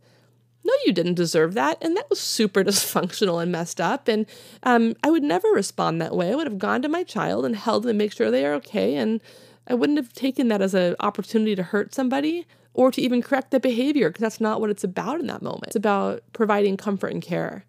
no, 0.65 0.73
you 0.87 0.93
didn't 0.93 1.15
deserve 1.15 1.55
that. 1.55 1.79
And 1.83 1.97
that 1.97 2.09
was 2.09 2.21
super 2.21 2.63
dysfunctional 2.65 3.43
and 3.43 3.51
messed 3.51 3.81
up. 3.81 4.09
And 4.09 4.27
um, 4.63 4.95
I 5.03 5.11
would 5.11 5.23
never 5.23 5.49
respond 5.49 6.01
that 6.01 6.15
way. 6.15 6.31
I 6.31 6.35
would 6.35 6.47
have 6.47 6.59
gone 6.59 6.83
to 6.83 6.89
my 6.89 7.05
child 7.05 7.45
and 7.45 7.57
held 7.57 7.83
them 7.83 7.91
and 7.91 7.99
make 7.99 8.13
sure 8.13 8.31
they 8.31 8.47
are 8.47 8.55
okay. 8.55 8.97
And 8.97 9.21
I 9.67 9.75
wouldn't 9.75 9.99
have 9.99 10.13
taken 10.13 10.49
that 10.49 10.63
as 10.63 10.75
an 10.75 10.97
opportunity 11.01 11.55
to 11.55 11.63
hurt 11.63 11.95
somebody 11.95 12.47
or 12.75 12.91
to 12.91 13.01
even 13.01 13.23
correct 13.23 13.51
the 13.51 13.61
behavior 13.61 14.09
because 14.09 14.23
that's 14.23 14.41
not 14.41 14.61
what 14.61 14.71
it's 14.71 14.85
about 14.85 15.21
in 15.21 15.27
that 15.27 15.43
moment. 15.43 15.69
It's 15.69 15.77
about 15.77 16.23
providing 16.33 16.77
comfort 16.77 17.13
and 17.13 17.23
care. 17.23 17.65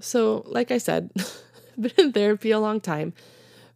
So, 0.00 0.44
like 0.46 0.70
I 0.70 0.78
said, 0.78 1.10
been 1.80 1.92
in 1.96 2.12
therapy 2.12 2.50
a 2.50 2.60
long 2.60 2.80
time, 2.80 3.12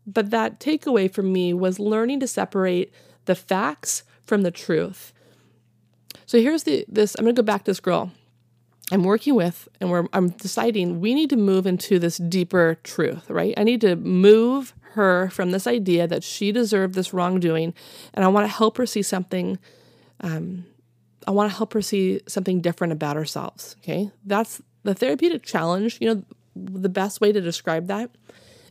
but 0.06 0.30
that 0.30 0.60
takeaway 0.60 1.12
for 1.12 1.22
me 1.22 1.52
was 1.54 1.78
learning 1.78 2.20
to 2.20 2.28
separate 2.28 2.92
the 3.24 3.34
facts 3.34 4.04
from 4.22 4.42
the 4.42 4.50
truth. 4.50 5.12
So 6.26 6.40
here's 6.40 6.64
the 6.64 6.84
this 6.88 7.14
I'm 7.18 7.26
to 7.26 7.32
go 7.32 7.42
back 7.42 7.64
to 7.64 7.70
this 7.70 7.80
girl 7.80 8.10
I'm 8.92 9.04
working 9.04 9.34
with 9.34 9.68
and 9.80 9.90
where 9.90 10.06
I'm 10.12 10.30
deciding 10.30 11.00
we 11.00 11.14
need 11.14 11.30
to 11.30 11.36
move 11.36 11.66
into 11.66 11.98
this 11.98 12.18
deeper 12.18 12.78
truth, 12.82 13.30
right? 13.30 13.54
I 13.56 13.64
need 13.64 13.80
to 13.80 13.96
move 13.96 14.74
her 14.92 15.30
from 15.30 15.50
this 15.50 15.66
idea 15.66 16.06
that 16.06 16.22
she 16.22 16.52
deserved 16.52 16.94
this 16.94 17.14
wrongdoing, 17.14 17.72
and 18.12 18.24
I 18.24 18.28
want 18.28 18.44
to 18.44 18.52
help 18.52 18.76
her 18.76 18.84
see 18.84 19.02
something. 19.02 19.58
Um, 20.20 20.66
I 21.26 21.30
want 21.30 21.50
to 21.50 21.56
help 21.56 21.72
her 21.72 21.80
see 21.80 22.20
something 22.28 22.60
different 22.60 22.92
about 22.92 23.16
ourselves. 23.16 23.76
Okay, 23.82 24.10
that's 24.26 24.60
the 24.82 24.94
therapeutic 24.94 25.42
challenge. 25.42 25.96
You 26.00 26.14
know, 26.14 26.24
the 26.54 26.90
best 26.90 27.22
way 27.22 27.32
to 27.32 27.40
describe 27.40 27.86
that 27.86 28.10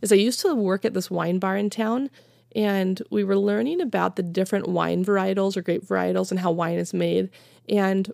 is 0.03 0.12
I 0.12 0.15
used 0.15 0.39
to 0.41 0.53
work 0.53 0.86
at 0.86 0.93
this 0.93 1.10
wine 1.10 1.39
bar 1.39 1.57
in 1.57 1.71
town, 1.71 2.12
and 2.55 3.01
we 3.10 3.24
were 3.24 3.38
learning 3.38 3.81
about 3.81 4.15
the 4.15 4.24
different 4.24 4.67
wine 4.67 5.03
varietals 5.05 5.55
or 5.55 5.62
grape 5.62 5.86
varietals 5.86 6.31
and 6.31 6.39
how 6.39 6.51
wine 6.51 6.77
is 6.77 6.93
made. 6.93 7.29
And 7.70 8.12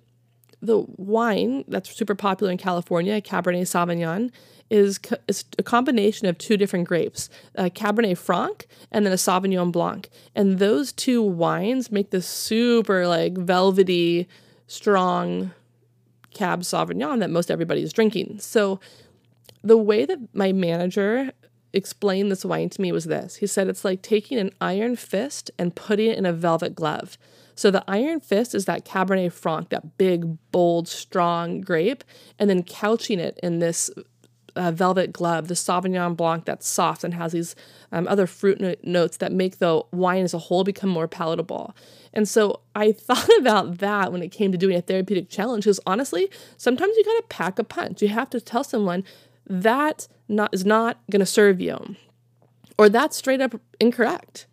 the 0.62 0.86
wine 0.98 1.64
that's 1.68 1.96
super 1.96 2.16
popular 2.16 2.52
in 2.52 2.58
California, 2.58 3.22
Cabernet 3.22 3.62
Sauvignon, 3.64 4.32
is, 4.70 5.00
is 5.28 5.46
a 5.58 5.64
combination 5.64 6.28
of 6.28 6.38
two 6.38 6.58
different 6.58 6.88
grapes, 6.88 7.30
a 7.56 7.70
Cabernet 7.70 8.18
Franc 8.18 8.68
and 8.92 9.06
then 9.06 9.14
a 9.14 9.18
Sauvignon 9.18 9.72
Blanc. 9.72 10.10
And 10.36 10.60
those 10.60 10.92
two 10.92 11.22
wines 11.22 11.92
make 11.92 12.10
this 12.10 12.28
super 12.28 13.08
like 13.08 13.38
velvety, 13.38 14.28
strong 14.68 15.52
Cab 16.34 16.62
Sauvignon 16.62 17.20
that 17.20 17.30
most 17.30 17.50
everybody 17.50 17.82
is 17.82 17.94
drinking. 17.94 18.40
So 18.40 18.80
the 19.64 19.78
way 19.78 20.06
that 20.06 20.20
my 20.34 20.52
manager 20.52 21.32
explained 21.78 22.32
this 22.32 22.44
wine 22.44 22.70
to 22.70 22.82
me 22.82 22.92
was 22.92 23.06
this. 23.06 23.38
He 23.38 23.48
said 23.48 23.68
it's 23.68 23.86
like 23.86 24.02
taking 24.02 24.38
an 24.38 24.52
iron 24.60 24.96
fist 24.96 25.52
and 25.58 25.76
putting 25.76 26.12
it 26.12 26.18
in 26.18 26.26
a 26.26 26.34
velvet 26.34 26.76
glove. 26.76 27.18
So 27.58 27.72
the 27.72 27.84
Iron 27.88 28.20
Fist 28.20 28.54
is 28.54 28.66
that 28.66 28.86
Cabernet 28.86 29.34
Franc, 29.34 29.70
that 29.70 29.98
big, 29.98 30.38
bold, 30.52 30.88
strong 30.88 31.60
grape, 31.60 32.04
and 32.38 32.48
then 32.48 32.62
couching 32.62 33.20
it 33.20 33.40
in 33.42 33.58
this 33.58 33.90
uh, 34.56 34.72
velvet 34.72 35.12
glove, 35.12 35.48
the 35.48 35.56
Sauvignon 35.56 36.16
Blanc 36.16 36.46
that's 36.46 36.68
soft 36.68 37.04
and 37.04 37.16
has 37.16 37.32
these 37.32 37.56
um, 37.92 38.08
other 38.08 38.28
fruit 38.28 38.60
no- 38.60 38.76
notes 38.84 39.18
that 39.18 39.32
make 39.32 39.58
the 39.58 39.82
wine 39.92 40.24
as 40.24 40.36
a 40.36 40.40
whole 40.40 40.64
become 40.64 40.90
more 40.90 41.08
palatable. 41.08 41.76
And 42.14 42.28
so 42.28 42.62
I 42.76 42.92
thought 42.94 43.30
about 43.40 43.80
that 43.80 44.12
when 44.12 44.22
it 44.22 44.32
came 44.32 44.52
to 44.52 44.58
doing 44.58 44.76
a 44.76 44.82
therapeutic 44.82 45.30
challenge 45.30 45.64
because 45.64 45.80
honestly, 45.86 46.30
sometimes 46.58 46.96
you 46.98 47.04
got 47.04 47.18
to 47.18 47.36
pack 47.36 47.60
a 47.60 47.64
punch. 47.64 48.02
You 48.02 48.10
have 48.10 48.30
to 48.32 48.42
tell 48.42 48.64
someone 48.64 49.04
that 49.48 50.08
not, 50.28 50.54
is 50.54 50.66
not 50.66 51.00
going 51.10 51.20
to 51.20 51.26
serve 51.26 51.60
you 51.60 51.96
or 52.78 52.90
that's 52.90 53.18
straight 53.18 53.42
up 53.42 53.60
incorrect. 53.80 54.46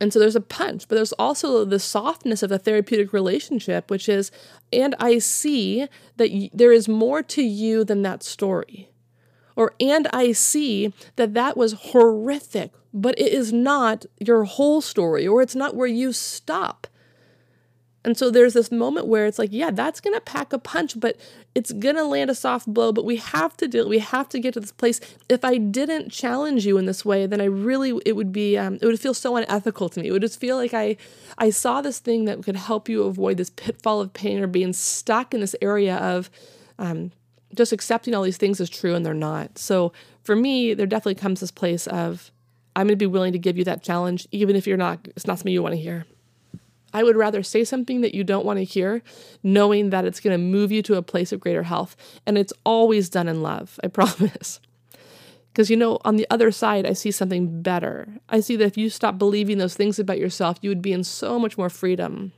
And 0.00 0.12
so 0.12 0.18
there's 0.18 0.36
a 0.36 0.40
punch, 0.40 0.88
but 0.88 0.96
there's 0.96 1.12
also 1.14 1.64
the 1.64 1.78
softness 1.78 2.42
of 2.42 2.50
the 2.50 2.58
therapeutic 2.58 3.12
relationship, 3.12 3.90
which 3.90 4.08
is, 4.08 4.30
and 4.72 4.94
I 4.98 5.18
see 5.18 5.86
that 6.16 6.30
y- 6.32 6.50
there 6.52 6.72
is 6.72 6.88
more 6.88 7.22
to 7.22 7.42
you 7.42 7.84
than 7.84 8.02
that 8.02 8.22
story. 8.22 8.90
Or, 9.56 9.72
and 9.78 10.08
I 10.12 10.32
see 10.32 10.92
that 11.16 11.34
that 11.34 11.56
was 11.56 11.74
horrific, 11.74 12.72
but 12.92 13.18
it 13.18 13.32
is 13.32 13.52
not 13.52 14.04
your 14.18 14.44
whole 14.44 14.80
story, 14.80 15.28
or 15.28 15.42
it's 15.42 15.54
not 15.54 15.76
where 15.76 15.86
you 15.86 16.12
stop. 16.12 16.88
And 18.04 18.18
so 18.18 18.30
there's 18.30 18.52
this 18.52 18.70
moment 18.70 19.06
where 19.06 19.24
it's 19.24 19.38
like, 19.38 19.48
yeah, 19.50 19.70
that's 19.70 20.00
going 20.00 20.14
to 20.14 20.20
pack 20.20 20.52
a 20.52 20.58
punch, 20.58 21.00
but 21.00 21.16
it's 21.54 21.72
going 21.72 21.96
to 21.96 22.04
land 22.04 22.30
a 22.30 22.34
soft 22.34 22.66
blow, 22.66 22.92
but 22.92 23.06
we 23.06 23.16
have 23.16 23.56
to 23.56 23.66
do 23.66 23.80
it. 23.80 23.88
we 23.88 23.98
have 23.98 24.28
to 24.28 24.38
get 24.38 24.54
to 24.54 24.60
this 24.60 24.72
place. 24.72 25.00
If 25.30 25.42
I 25.42 25.56
didn't 25.56 26.10
challenge 26.10 26.66
you 26.66 26.76
in 26.76 26.84
this 26.84 27.04
way, 27.04 27.26
then 27.26 27.40
I 27.40 27.46
really 27.46 27.98
it 28.04 28.14
would 28.14 28.30
be 28.30 28.58
um, 28.58 28.78
it 28.82 28.86
would 28.86 29.00
feel 29.00 29.14
so 29.14 29.36
unethical 29.36 29.88
to 29.88 30.00
me. 30.00 30.08
It 30.08 30.12
would 30.12 30.22
just 30.22 30.38
feel 30.38 30.56
like 30.56 30.74
I 30.74 30.98
I 31.38 31.48
saw 31.48 31.80
this 31.80 31.98
thing 31.98 32.26
that 32.26 32.42
could 32.42 32.56
help 32.56 32.88
you 32.88 33.04
avoid 33.04 33.38
this 33.38 33.50
pitfall 33.50 34.02
of 34.02 34.12
pain 34.12 34.38
or 34.38 34.46
being 34.46 34.74
stuck 34.74 35.32
in 35.32 35.40
this 35.40 35.56
area 35.62 35.96
of 35.96 36.30
um, 36.78 37.10
just 37.54 37.72
accepting 37.72 38.14
all 38.14 38.22
these 38.22 38.36
things 38.36 38.60
as 38.60 38.68
true 38.68 38.94
and 38.94 39.06
they're 39.06 39.14
not. 39.14 39.56
So 39.56 39.92
for 40.22 40.36
me, 40.36 40.74
there 40.74 40.86
definitely 40.86 41.14
comes 41.14 41.40
this 41.40 41.50
place 41.50 41.86
of 41.86 42.30
I'm 42.76 42.86
going 42.86 42.98
to 42.98 43.02
be 43.02 43.06
willing 43.06 43.32
to 43.32 43.38
give 43.38 43.56
you 43.56 43.64
that 43.64 43.82
challenge 43.82 44.28
even 44.30 44.56
if 44.56 44.66
you're 44.66 44.76
not 44.76 45.08
it's 45.16 45.26
not 45.26 45.38
something 45.38 45.54
you 45.54 45.62
want 45.62 45.74
to 45.74 45.80
hear. 45.80 46.04
I 46.94 47.02
would 47.02 47.16
rather 47.16 47.42
say 47.42 47.64
something 47.64 48.02
that 48.02 48.14
you 48.14 48.22
don't 48.22 48.46
want 48.46 48.60
to 48.60 48.64
hear, 48.64 49.02
knowing 49.42 49.90
that 49.90 50.04
it's 50.04 50.20
going 50.20 50.32
to 50.32 50.38
move 50.38 50.70
you 50.70 50.80
to 50.82 50.94
a 50.94 51.02
place 51.02 51.32
of 51.32 51.40
greater 51.40 51.64
health. 51.64 51.96
And 52.24 52.38
it's 52.38 52.52
always 52.64 53.10
done 53.10 53.26
in 53.26 53.42
love, 53.42 53.80
I 53.82 53.88
promise. 53.88 54.60
Because, 55.52 55.70
you 55.70 55.76
know, 55.76 55.98
on 56.04 56.16
the 56.16 56.26
other 56.30 56.52
side, 56.52 56.86
I 56.86 56.92
see 56.92 57.10
something 57.10 57.62
better. 57.62 58.08
I 58.28 58.40
see 58.40 58.54
that 58.56 58.64
if 58.64 58.78
you 58.78 58.88
stop 58.90 59.18
believing 59.18 59.58
those 59.58 59.74
things 59.74 59.98
about 59.98 60.18
yourself, 60.18 60.58
you 60.62 60.70
would 60.70 60.82
be 60.82 60.92
in 60.92 61.04
so 61.04 61.38
much 61.38 61.58
more 61.58 61.68
freedom. 61.68 62.32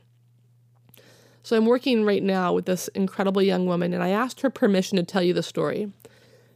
So 1.43 1.55
I'm 1.55 1.65
working 1.65 2.03
right 2.03 2.21
now 2.21 2.51
with 2.53 2.65
this 2.65 2.89
incredible 2.89 3.41
young 3.41 3.67
woman, 3.67 3.93
and 3.93 4.03
I 4.03 4.09
asked 4.09 4.41
her 4.41 4.49
permission 4.49 4.97
to 4.97 5.03
tell 5.03 5.23
you 5.23 5.33
the 5.33 5.41
story. 5.41 5.91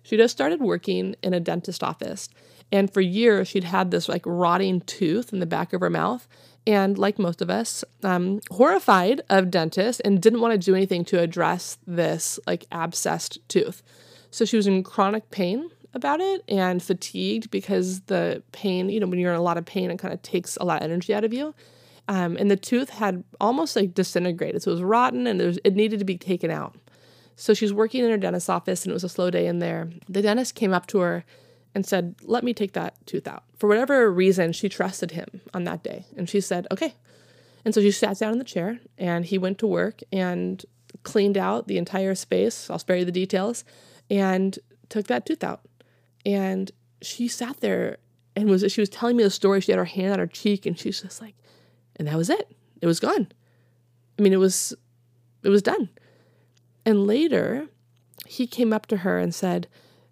She 0.03 0.17
just 0.17 0.33
started 0.33 0.59
working 0.59 1.15
in 1.23 1.33
a 1.33 1.39
dentist 1.39 1.83
office, 1.83 2.29
and 2.71 2.91
for 2.91 3.01
years 3.01 3.47
she'd 3.47 3.63
had 3.63 3.91
this 3.91 4.09
like 4.09 4.23
rotting 4.25 4.81
tooth 4.81 5.31
in 5.31 5.39
the 5.39 5.45
back 5.45 5.71
of 5.71 5.81
her 5.81 5.89
mouth, 5.89 6.27
and 6.67 6.97
like 6.97 7.17
most 7.17 7.41
of 7.41 7.49
us, 7.49 7.83
um, 8.03 8.39
horrified 8.51 9.21
of 9.29 9.49
dentists 9.49 9.99
and 10.01 10.21
didn't 10.21 10.41
want 10.41 10.53
to 10.53 10.57
do 10.57 10.75
anything 10.75 11.03
to 11.05 11.19
address 11.19 11.77
this 11.87 12.39
like 12.45 12.69
abscessed 12.71 13.39
tooth. 13.47 13.81
So 14.29 14.45
she 14.45 14.57
was 14.57 14.67
in 14.67 14.83
chronic 14.83 15.29
pain 15.31 15.69
about 15.93 16.21
it 16.21 16.43
and 16.47 16.81
fatigued 16.81 17.51
because 17.51 18.01
the 18.01 18.43
pain, 18.51 18.89
you 18.89 18.99
know, 18.99 19.07
when 19.07 19.19
you're 19.19 19.33
in 19.33 19.39
a 19.39 19.43
lot 19.43 19.57
of 19.57 19.65
pain, 19.65 19.91
it 19.91 19.99
kind 19.99 20.13
of 20.13 20.21
takes 20.21 20.55
a 20.57 20.63
lot 20.63 20.81
of 20.81 20.83
energy 20.83 21.13
out 21.13 21.23
of 21.23 21.33
you. 21.33 21.53
Um, 22.07 22.37
and 22.37 22.49
the 22.49 22.55
tooth 22.55 22.89
had 22.89 23.23
almost 23.39 23.75
like 23.75 23.93
disintegrated. 23.93 24.61
So 24.61 24.71
it 24.71 24.75
was 24.75 24.83
rotten 24.83 25.27
and 25.27 25.41
was, 25.41 25.59
it 25.63 25.75
needed 25.75 25.99
to 25.99 26.05
be 26.05 26.17
taken 26.17 26.51
out. 26.51 26.75
So 27.35 27.53
she's 27.53 27.73
working 27.73 28.03
in 28.03 28.11
her 28.11 28.17
dentist's 28.17 28.49
office 28.49 28.83
and 28.83 28.91
it 28.91 28.93
was 28.93 29.03
a 29.03 29.09
slow 29.09 29.31
day 29.31 29.47
in 29.47 29.59
there. 29.59 29.89
The 30.07 30.21
dentist 30.21 30.55
came 30.55 30.73
up 30.73 30.87
to 30.87 30.99
her 30.99 31.25
and 31.73 31.85
said, 31.85 32.15
Let 32.23 32.43
me 32.43 32.53
take 32.53 32.73
that 32.73 32.95
tooth 33.05 33.27
out. 33.27 33.43
For 33.57 33.67
whatever 33.67 34.11
reason, 34.11 34.53
she 34.53 34.69
trusted 34.69 35.11
him 35.11 35.41
on 35.53 35.63
that 35.65 35.83
day. 35.83 36.05
And 36.17 36.29
she 36.29 36.41
said, 36.41 36.67
Okay. 36.71 36.95
And 37.63 37.73
so 37.73 37.81
she 37.81 37.91
sat 37.91 38.17
down 38.19 38.33
in 38.33 38.39
the 38.39 38.43
chair 38.43 38.79
and 38.97 39.25
he 39.25 39.37
went 39.37 39.59
to 39.59 39.67
work 39.67 40.01
and 40.11 40.65
cleaned 41.03 41.37
out 41.37 41.67
the 41.67 41.77
entire 41.77 42.15
space. 42.15 42.69
I'll 42.69 42.79
spare 42.79 42.97
you 42.97 43.05
the 43.05 43.11
details 43.11 43.63
and 44.09 44.57
took 44.89 45.07
that 45.07 45.25
tooth 45.25 45.43
out. 45.43 45.61
And 46.25 46.71
she 47.01 47.27
sat 47.27 47.59
there 47.61 47.97
and 48.35 48.49
was 48.49 48.65
she 48.71 48.81
was 48.81 48.89
telling 48.89 49.17
me 49.17 49.23
the 49.23 49.29
story. 49.29 49.61
She 49.61 49.71
had 49.71 49.79
her 49.79 49.85
hand 49.85 50.13
on 50.13 50.19
her 50.19 50.27
cheek 50.27 50.65
and 50.65 50.77
she's 50.77 51.01
just 51.01 51.21
like, 51.21 51.35
and 51.97 52.07
that 52.07 52.17
was 52.17 52.29
it. 52.29 52.55
It 52.81 52.87
was 52.87 52.99
gone. 52.99 53.31
I 54.17 54.21
mean, 54.21 54.33
it 54.33 54.37
was 54.37 54.73
it 55.43 55.49
was 55.49 55.61
done. 55.61 55.89
And 56.85 57.05
later, 57.05 57.67
he 58.25 58.47
came 58.47 58.73
up 58.73 58.87
to 58.87 58.97
her 58.97 59.19
and 59.19 59.33
said, 59.33 59.67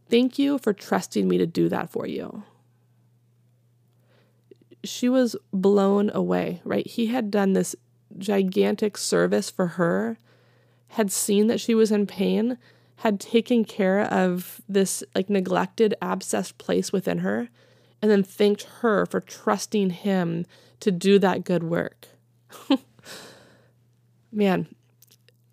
Thank 0.10 0.40
you 0.40 0.58
for 0.58 0.74
trusting 0.74 1.28
me 1.28 1.38
to 1.38 1.46
do 1.46 1.70
that 1.70 1.90
for 1.90 2.08
you. 2.08 2.44
She 4.84 5.08
was 5.08 5.36
blown 5.54 6.10
away, 6.14 6.62
right? 6.64 6.88
He 6.88 7.08
had 7.08 7.30
done 7.30 7.54
this 7.54 7.76
gigantic 8.18 8.98
service 8.98 9.50
for 9.50 9.68
her, 9.68 10.18
had 10.90 11.12
seen 11.12 11.48
that 11.48 11.60
she 11.60 11.76
was 11.76 11.92
in 11.92 12.08
pain, 12.08 12.58
had 12.98 13.20
taken 13.20 13.64
care 13.64 14.02
of 14.02 14.62
this 14.68 15.04
like 15.14 15.30
neglected, 15.30 15.94
abscessed 16.02 16.58
place 16.58 16.92
within 16.92 17.20
her, 17.20 17.50
and 18.02 18.10
then 18.10 18.24
thanked 18.24 18.64
her 18.82 19.06
for 19.06 19.20
trusting 19.20 19.92
him 19.92 20.46
to 20.80 20.92
do 20.92 21.20
that 21.20 21.44
good 21.44 21.64
work. 21.64 22.08
Man, 24.32 24.68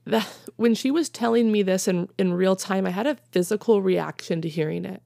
that 0.07 0.27
when 0.57 0.75
she 0.75 0.91
was 0.91 1.09
telling 1.09 1.51
me 1.51 1.63
this 1.63 1.89
in, 1.89 2.09
in 2.17 2.33
real 2.33 2.57
time, 2.57 2.87
I 2.87 2.91
had 2.91 3.07
a 3.07 3.19
physical 3.33 3.83
reaction 3.83 4.41
to 4.41 4.49
hearing 4.49 4.85
it. 4.85 5.03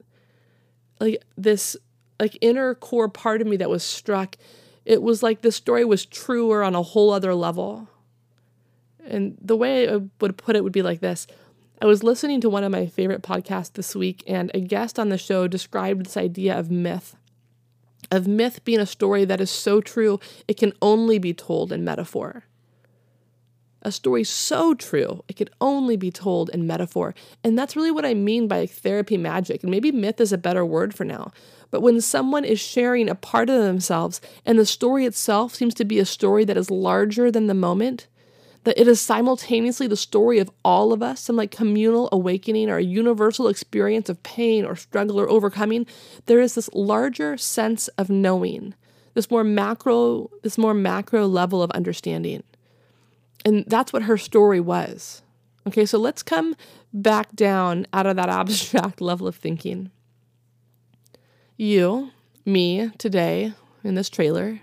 Like 0.99 1.23
this 1.35 1.75
like 2.19 2.37
inner 2.39 2.75
core 2.75 3.09
part 3.09 3.41
of 3.41 3.47
me 3.47 3.57
that 3.57 3.69
was 3.69 3.83
struck. 3.83 4.37
It 4.85 5.01
was 5.01 5.23
like 5.23 5.41
the 5.41 5.51
story 5.51 5.83
was 5.83 6.05
truer 6.05 6.63
on 6.63 6.75
a 6.75 6.83
whole 6.83 7.11
other 7.11 7.33
level. 7.33 7.89
And 9.07 9.35
the 9.41 9.57
way 9.57 9.91
I 9.91 10.01
would 10.19 10.37
put 10.37 10.55
it 10.55 10.63
would 10.63 10.71
be 10.71 10.83
like 10.83 10.99
this. 10.99 11.25
I 11.81 11.87
was 11.87 12.03
listening 12.03 12.39
to 12.41 12.49
one 12.49 12.63
of 12.63 12.71
my 12.71 12.85
favorite 12.85 13.23
podcasts 13.23 13.73
this 13.73 13.95
week, 13.95 14.23
and 14.27 14.51
a 14.53 14.59
guest 14.59 14.99
on 14.99 15.09
the 15.09 15.17
show 15.17 15.47
described 15.47 16.05
this 16.05 16.15
idea 16.15 16.57
of 16.57 16.69
myth. 16.69 17.15
Of 18.11 18.27
myth 18.27 18.63
being 18.63 18.79
a 18.79 18.85
story 18.85 19.25
that 19.25 19.41
is 19.41 19.49
so 19.49 19.81
true, 19.81 20.19
it 20.47 20.57
can 20.57 20.73
only 20.79 21.17
be 21.17 21.33
told 21.33 21.71
in 21.71 21.83
metaphor 21.83 22.43
a 23.81 23.91
story 23.91 24.23
so 24.23 24.73
true, 24.73 25.23
it 25.27 25.35
could 25.35 25.49
only 25.59 25.97
be 25.97 26.11
told 26.11 26.49
in 26.49 26.67
metaphor. 26.67 27.15
And 27.43 27.57
that's 27.57 27.75
really 27.75 27.91
what 27.91 28.05
I 28.05 28.13
mean 28.13 28.47
by 28.47 28.65
therapy 28.65 29.17
magic. 29.17 29.63
And 29.63 29.71
maybe 29.71 29.91
myth 29.91 30.21
is 30.21 30.31
a 30.31 30.37
better 30.37 30.65
word 30.65 30.93
for 30.93 31.03
now. 31.03 31.31
But 31.71 31.81
when 31.81 32.01
someone 32.01 32.45
is 32.45 32.59
sharing 32.59 33.09
a 33.09 33.15
part 33.15 33.49
of 33.49 33.61
themselves 33.61 34.21
and 34.45 34.59
the 34.59 34.65
story 34.65 35.05
itself 35.05 35.55
seems 35.55 35.73
to 35.75 35.85
be 35.85 35.99
a 35.99 36.05
story 36.05 36.45
that 36.45 36.57
is 36.57 36.69
larger 36.69 37.31
than 37.31 37.47
the 37.47 37.53
moment, 37.53 38.07
that 38.63 38.79
it 38.79 38.87
is 38.87 39.01
simultaneously 39.01 39.87
the 39.87 39.97
story 39.97 40.37
of 40.37 40.51
all 40.63 40.93
of 40.93 41.01
us, 41.01 41.21
some 41.21 41.35
like 41.35 41.49
communal 41.49 42.09
awakening 42.11 42.69
or 42.69 42.77
a 42.77 42.83
universal 42.83 43.47
experience 43.47 44.09
of 44.09 44.21
pain 44.21 44.65
or 44.65 44.75
struggle 44.75 45.19
or 45.19 45.29
overcoming, 45.29 45.87
there 46.27 46.41
is 46.41 46.55
this 46.55 46.69
larger 46.73 47.37
sense 47.37 47.87
of 47.89 48.09
knowing, 48.09 48.75
this 49.13 49.31
more 49.31 49.43
macro, 49.43 50.29
this 50.43 50.57
more 50.57 50.73
macro 50.73 51.25
level 51.25 51.63
of 51.63 51.71
understanding. 51.71 52.43
And 53.43 53.65
that's 53.67 53.91
what 53.91 54.03
her 54.03 54.17
story 54.17 54.59
was. 54.59 55.21
Okay, 55.67 55.85
so 55.85 55.97
let's 55.97 56.23
come 56.23 56.55
back 56.93 57.35
down 57.35 57.85
out 57.93 58.05
of 58.05 58.15
that 58.15 58.29
abstract 58.29 59.01
level 59.01 59.27
of 59.27 59.35
thinking. 59.35 59.91
You, 61.57 62.11
me, 62.45 62.89
today, 62.97 63.53
in 63.83 63.95
this 63.95 64.09
trailer, 64.09 64.61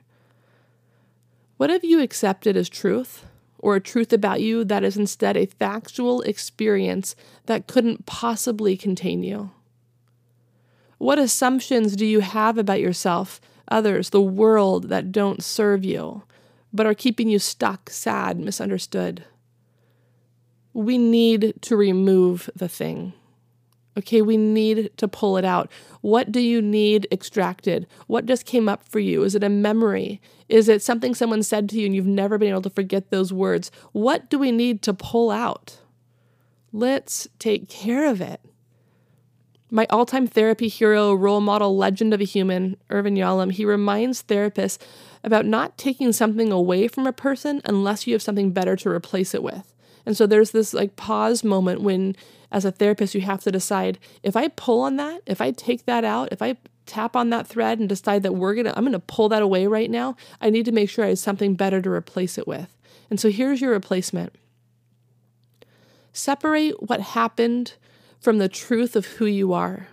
what 1.57 1.71
have 1.71 1.85
you 1.85 2.01
accepted 2.01 2.57
as 2.57 2.69
truth 2.69 3.25
or 3.59 3.77
a 3.77 3.81
truth 3.81 4.13
about 4.13 4.41
you 4.41 4.65
that 4.65 4.85
is 4.85 4.97
instead 4.97 5.37
a 5.37 5.47
factual 5.47 6.23
experience 6.23 7.17
that 7.47 7.67
couldn't 7.67 8.07
possibly 8.07 8.77
contain 8.77 9.23
you? 9.23 9.51
What 10.99 11.19
assumptions 11.19 11.95
do 11.95 12.05
you 12.05 12.21
have 12.21 12.59
about 12.59 12.81
yourself, 12.81 13.41
others, 13.69 14.11
the 14.11 14.21
world 14.21 14.89
that 14.89 15.13
don't 15.13 15.43
serve 15.43 15.85
you? 15.85 16.23
But 16.73 16.87
are 16.87 16.95
keeping 16.95 17.29
you 17.29 17.39
stuck, 17.39 17.91
sad, 17.91 18.39
misunderstood. 18.39 19.25
We 20.73 20.99
need 20.99 21.55
to 21.63 21.77
remove 21.77 22.51
the 22.55 22.69
thing. 22.69 23.15
Okay, 23.99 24.23
we 24.23 24.37
need 24.37 24.97
to 24.97 25.09
pull 25.09 25.37
it 25.39 25.45
out. 25.45 25.73
What 26.03 26.31
do 26.31 26.41
you 26.41 26.63
need 26.63 27.09
extracted? 27.11 27.89
What 28.07 28.27
just 28.27 28.47
came 28.47 28.69
up 28.69 28.85
for 28.85 29.01
you? 29.01 29.25
Is 29.25 29.35
it 29.35 29.43
a 29.43 29.49
memory? 29.49 30.21
Is 30.49 30.69
it 30.69 30.83
something 30.83 31.15
someone 31.17 31.43
said 31.43 31.69
to 31.71 31.81
you 31.81 31.87
and 31.87 31.95
you've 31.97 32.07
never 32.07 32.39
been 32.39 32.51
able 32.51 32.63
to 32.63 32.71
forget 32.71 33.11
those 33.11 33.33
words? 33.33 33.73
What 33.91 34.31
do 34.31 34.39
we 34.39 34.53
need 34.53 34.83
to 34.83 34.95
pull 34.95 35.33
out? 35.33 35.79
Let's 36.73 37.27
take 37.41 37.69
care 37.69 38.09
of 38.09 38.21
it. 38.21 38.41
My 39.71 39.87
all 39.91 40.07
time 40.07 40.27
therapy 40.27 40.69
hero, 40.69 41.13
role 41.13 41.41
model, 41.41 41.77
legend 41.77 42.15
of 42.15 42.21
a 42.21 42.25
human, 42.25 42.77
Irvin 42.91 43.15
Yalom, 43.15 43.53
he 43.53 43.65
reminds 43.65 44.23
therapists 44.23 44.79
about 45.23 45.45
not 45.45 45.77
taking 45.77 46.13
something 46.13 46.51
away 46.51 46.89
from 46.89 47.07
a 47.07 47.13
person 47.13 47.61
unless 47.65 48.07
you 48.07 48.15
have 48.15 48.23
something 48.23 48.53
better 48.53 48.77
to 48.77 48.89
replace 48.89 49.35
it 49.35 49.43
with. 49.43 49.75
And 50.07 50.17
so 50.17 50.27
there's 50.27 50.53
this 50.53 50.73
like 50.73 50.97
pause 50.97 51.45
moment 51.45 51.83
when, 51.83 52.17
as 52.51 52.65
a 52.65 52.73
therapist, 52.73 53.15
you 53.15 53.21
have 53.21 53.43
to 53.43 53.53
decide 53.53 53.99
if 54.23 54.37
I 54.37 54.49
pull 54.49 54.81
on 54.81 54.97
that, 54.97 55.21
if 55.27 55.43
I 55.43 55.51
take 55.51 55.85
that 55.85 56.03
out, 56.03 56.33
if 56.33 56.41
I 56.41 56.57
tap 56.87 57.15
on 57.15 57.29
that 57.29 57.47
thread 57.47 57.79
and 57.79 57.91
decide 57.91 58.23
that 58.23 58.35
we're 58.35 58.55
gonna, 58.55 58.73
I'm 58.75 58.85
gonna 58.85 59.01
pull 59.01 59.29
that 59.29 59.43
away 59.43 59.67
right 59.67 59.91
now, 59.91 60.17
I 60.41 60.49
need 60.49 60.65
to 60.65 60.73
make 60.73 60.89
sure 60.89 61.05
I 61.05 61.09
have 61.09 61.19
something 61.19 61.55
better 61.55 61.83
to 61.83 61.91
replace 61.91 62.39
it 62.39 62.49
with. 62.49 62.75
And 63.11 63.21
so 63.21 63.31
here's 63.31 63.61
your 63.61 63.73
replacement 63.73 64.35
separate 66.15 66.83
what 66.83 67.01
happened 67.01 67.75
from 68.21 68.39
the 68.39 68.49
truth 68.49 68.97
of 68.97 69.07
who 69.07 69.27
you 69.27 69.53
are. 69.53 69.89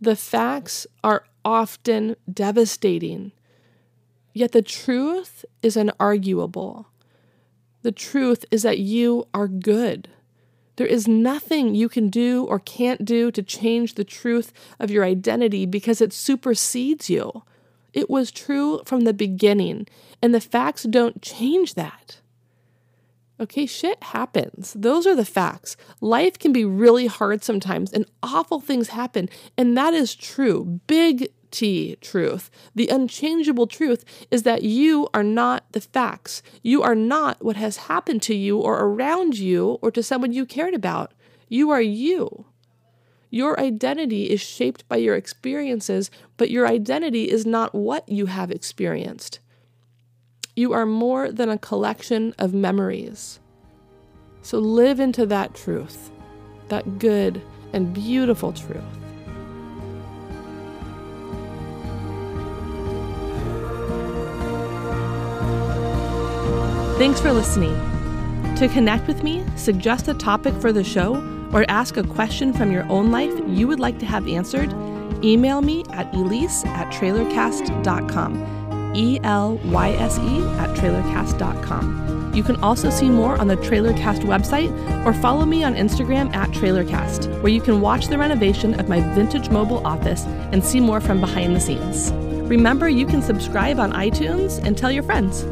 The 0.00 0.16
facts 0.16 0.86
are 1.02 1.24
often 1.44 2.16
devastating, 2.30 3.32
yet 4.34 4.52
the 4.52 4.62
truth 4.62 5.44
is 5.62 5.76
unarguable. 5.76 6.86
The 7.82 7.92
truth 7.92 8.44
is 8.50 8.62
that 8.62 8.78
you 8.78 9.26
are 9.32 9.48
good. 9.48 10.08
There 10.76 10.86
is 10.86 11.08
nothing 11.08 11.74
you 11.74 11.88
can 11.88 12.10
do 12.10 12.44
or 12.44 12.58
can't 12.58 13.04
do 13.04 13.30
to 13.30 13.42
change 13.42 13.94
the 13.94 14.04
truth 14.04 14.52
of 14.78 14.90
your 14.90 15.04
identity 15.04 15.64
because 15.64 16.02
it 16.02 16.12
supersedes 16.12 17.08
you. 17.08 17.44
It 17.94 18.10
was 18.10 18.30
true 18.30 18.82
from 18.84 19.02
the 19.02 19.14
beginning, 19.14 19.86
and 20.20 20.34
the 20.34 20.40
facts 20.40 20.82
don't 20.82 21.22
change 21.22 21.74
that. 21.74 22.20
Okay, 23.38 23.66
shit 23.66 24.02
happens. 24.02 24.72
Those 24.72 25.06
are 25.06 25.14
the 25.14 25.24
facts. 25.24 25.76
Life 26.00 26.38
can 26.38 26.52
be 26.52 26.64
really 26.64 27.06
hard 27.06 27.44
sometimes, 27.44 27.92
and 27.92 28.06
awful 28.22 28.60
things 28.60 28.88
happen. 28.88 29.28
And 29.58 29.76
that 29.76 29.92
is 29.92 30.14
true. 30.14 30.80
Big 30.86 31.28
T 31.50 31.96
truth. 32.00 32.50
The 32.74 32.88
unchangeable 32.88 33.66
truth 33.66 34.04
is 34.30 34.42
that 34.42 34.62
you 34.62 35.08
are 35.14 35.22
not 35.22 35.64
the 35.72 35.80
facts. 35.80 36.42
You 36.62 36.82
are 36.82 36.94
not 36.94 37.44
what 37.44 37.56
has 37.56 37.76
happened 37.76 38.22
to 38.22 38.34
you 38.34 38.58
or 38.58 38.80
around 38.80 39.38
you 39.38 39.78
or 39.82 39.90
to 39.92 40.02
someone 40.02 40.32
you 40.32 40.46
cared 40.46 40.74
about. 40.74 41.12
You 41.48 41.70
are 41.70 41.80
you. 41.80 42.46
Your 43.30 43.58
identity 43.60 44.24
is 44.24 44.40
shaped 44.40 44.86
by 44.88 44.96
your 44.96 45.14
experiences, 45.14 46.10
but 46.36 46.50
your 46.50 46.66
identity 46.66 47.24
is 47.24 47.44
not 47.44 47.74
what 47.74 48.08
you 48.08 48.26
have 48.26 48.50
experienced. 48.50 49.40
You 50.58 50.72
are 50.72 50.86
more 50.86 51.30
than 51.30 51.50
a 51.50 51.58
collection 51.58 52.34
of 52.38 52.54
memories. 52.54 53.40
So 54.40 54.58
live 54.58 55.00
into 55.00 55.26
that 55.26 55.54
truth, 55.54 56.10
that 56.68 56.98
good 56.98 57.42
and 57.74 57.92
beautiful 57.92 58.54
truth. 58.54 58.82
Thanks 66.96 67.20
for 67.20 67.32
listening. 67.34 67.74
To 68.56 68.66
connect 68.66 69.06
with 69.06 69.22
me, 69.22 69.44
suggest 69.56 70.08
a 70.08 70.14
topic 70.14 70.54
for 70.54 70.72
the 70.72 70.82
show, 70.82 71.16
or 71.52 71.66
ask 71.68 71.98
a 71.98 72.02
question 72.02 72.54
from 72.54 72.72
your 72.72 72.84
own 72.84 73.10
life 73.10 73.34
you 73.46 73.68
would 73.68 73.78
like 73.78 73.98
to 73.98 74.06
have 74.06 74.26
answered, 74.26 74.72
email 75.22 75.60
me 75.60 75.84
at 75.92 76.10
elyse 76.12 76.64
at 76.66 76.90
trailercast.com. 76.94 78.55
E 78.96 79.20
L 79.22 79.60
Y 79.64 79.90
S 79.92 80.18
E 80.18 80.38
at 80.58 80.70
trailercast.com. 80.76 82.32
You 82.34 82.42
can 82.42 82.56
also 82.56 82.90
see 82.90 83.08
more 83.08 83.38
on 83.40 83.48
the 83.48 83.56
Trailercast 83.56 84.22
website 84.22 84.70
or 85.06 85.14
follow 85.14 85.46
me 85.46 85.64
on 85.64 85.74
Instagram 85.74 86.34
at 86.34 86.50
Trailercast, 86.50 87.40
where 87.40 87.52
you 87.52 87.62
can 87.62 87.80
watch 87.80 88.08
the 88.08 88.18
renovation 88.18 88.78
of 88.78 88.88
my 88.88 89.00
vintage 89.14 89.48
mobile 89.48 89.86
office 89.86 90.24
and 90.52 90.62
see 90.62 90.80
more 90.80 91.00
from 91.00 91.20
behind 91.20 91.56
the 91.56 91.60
scenes. 91.60 92.12
Remember, 92.50 92.88
you 92.88 93.06
can 93.06 93.22
subscribe 93.22 93.78
on 93.78 93.92
iTunes 93.92 94.62
and 94.62 94.76
tell 94.76 94.92
your 94.92 95.02
friends. 95.02 95.44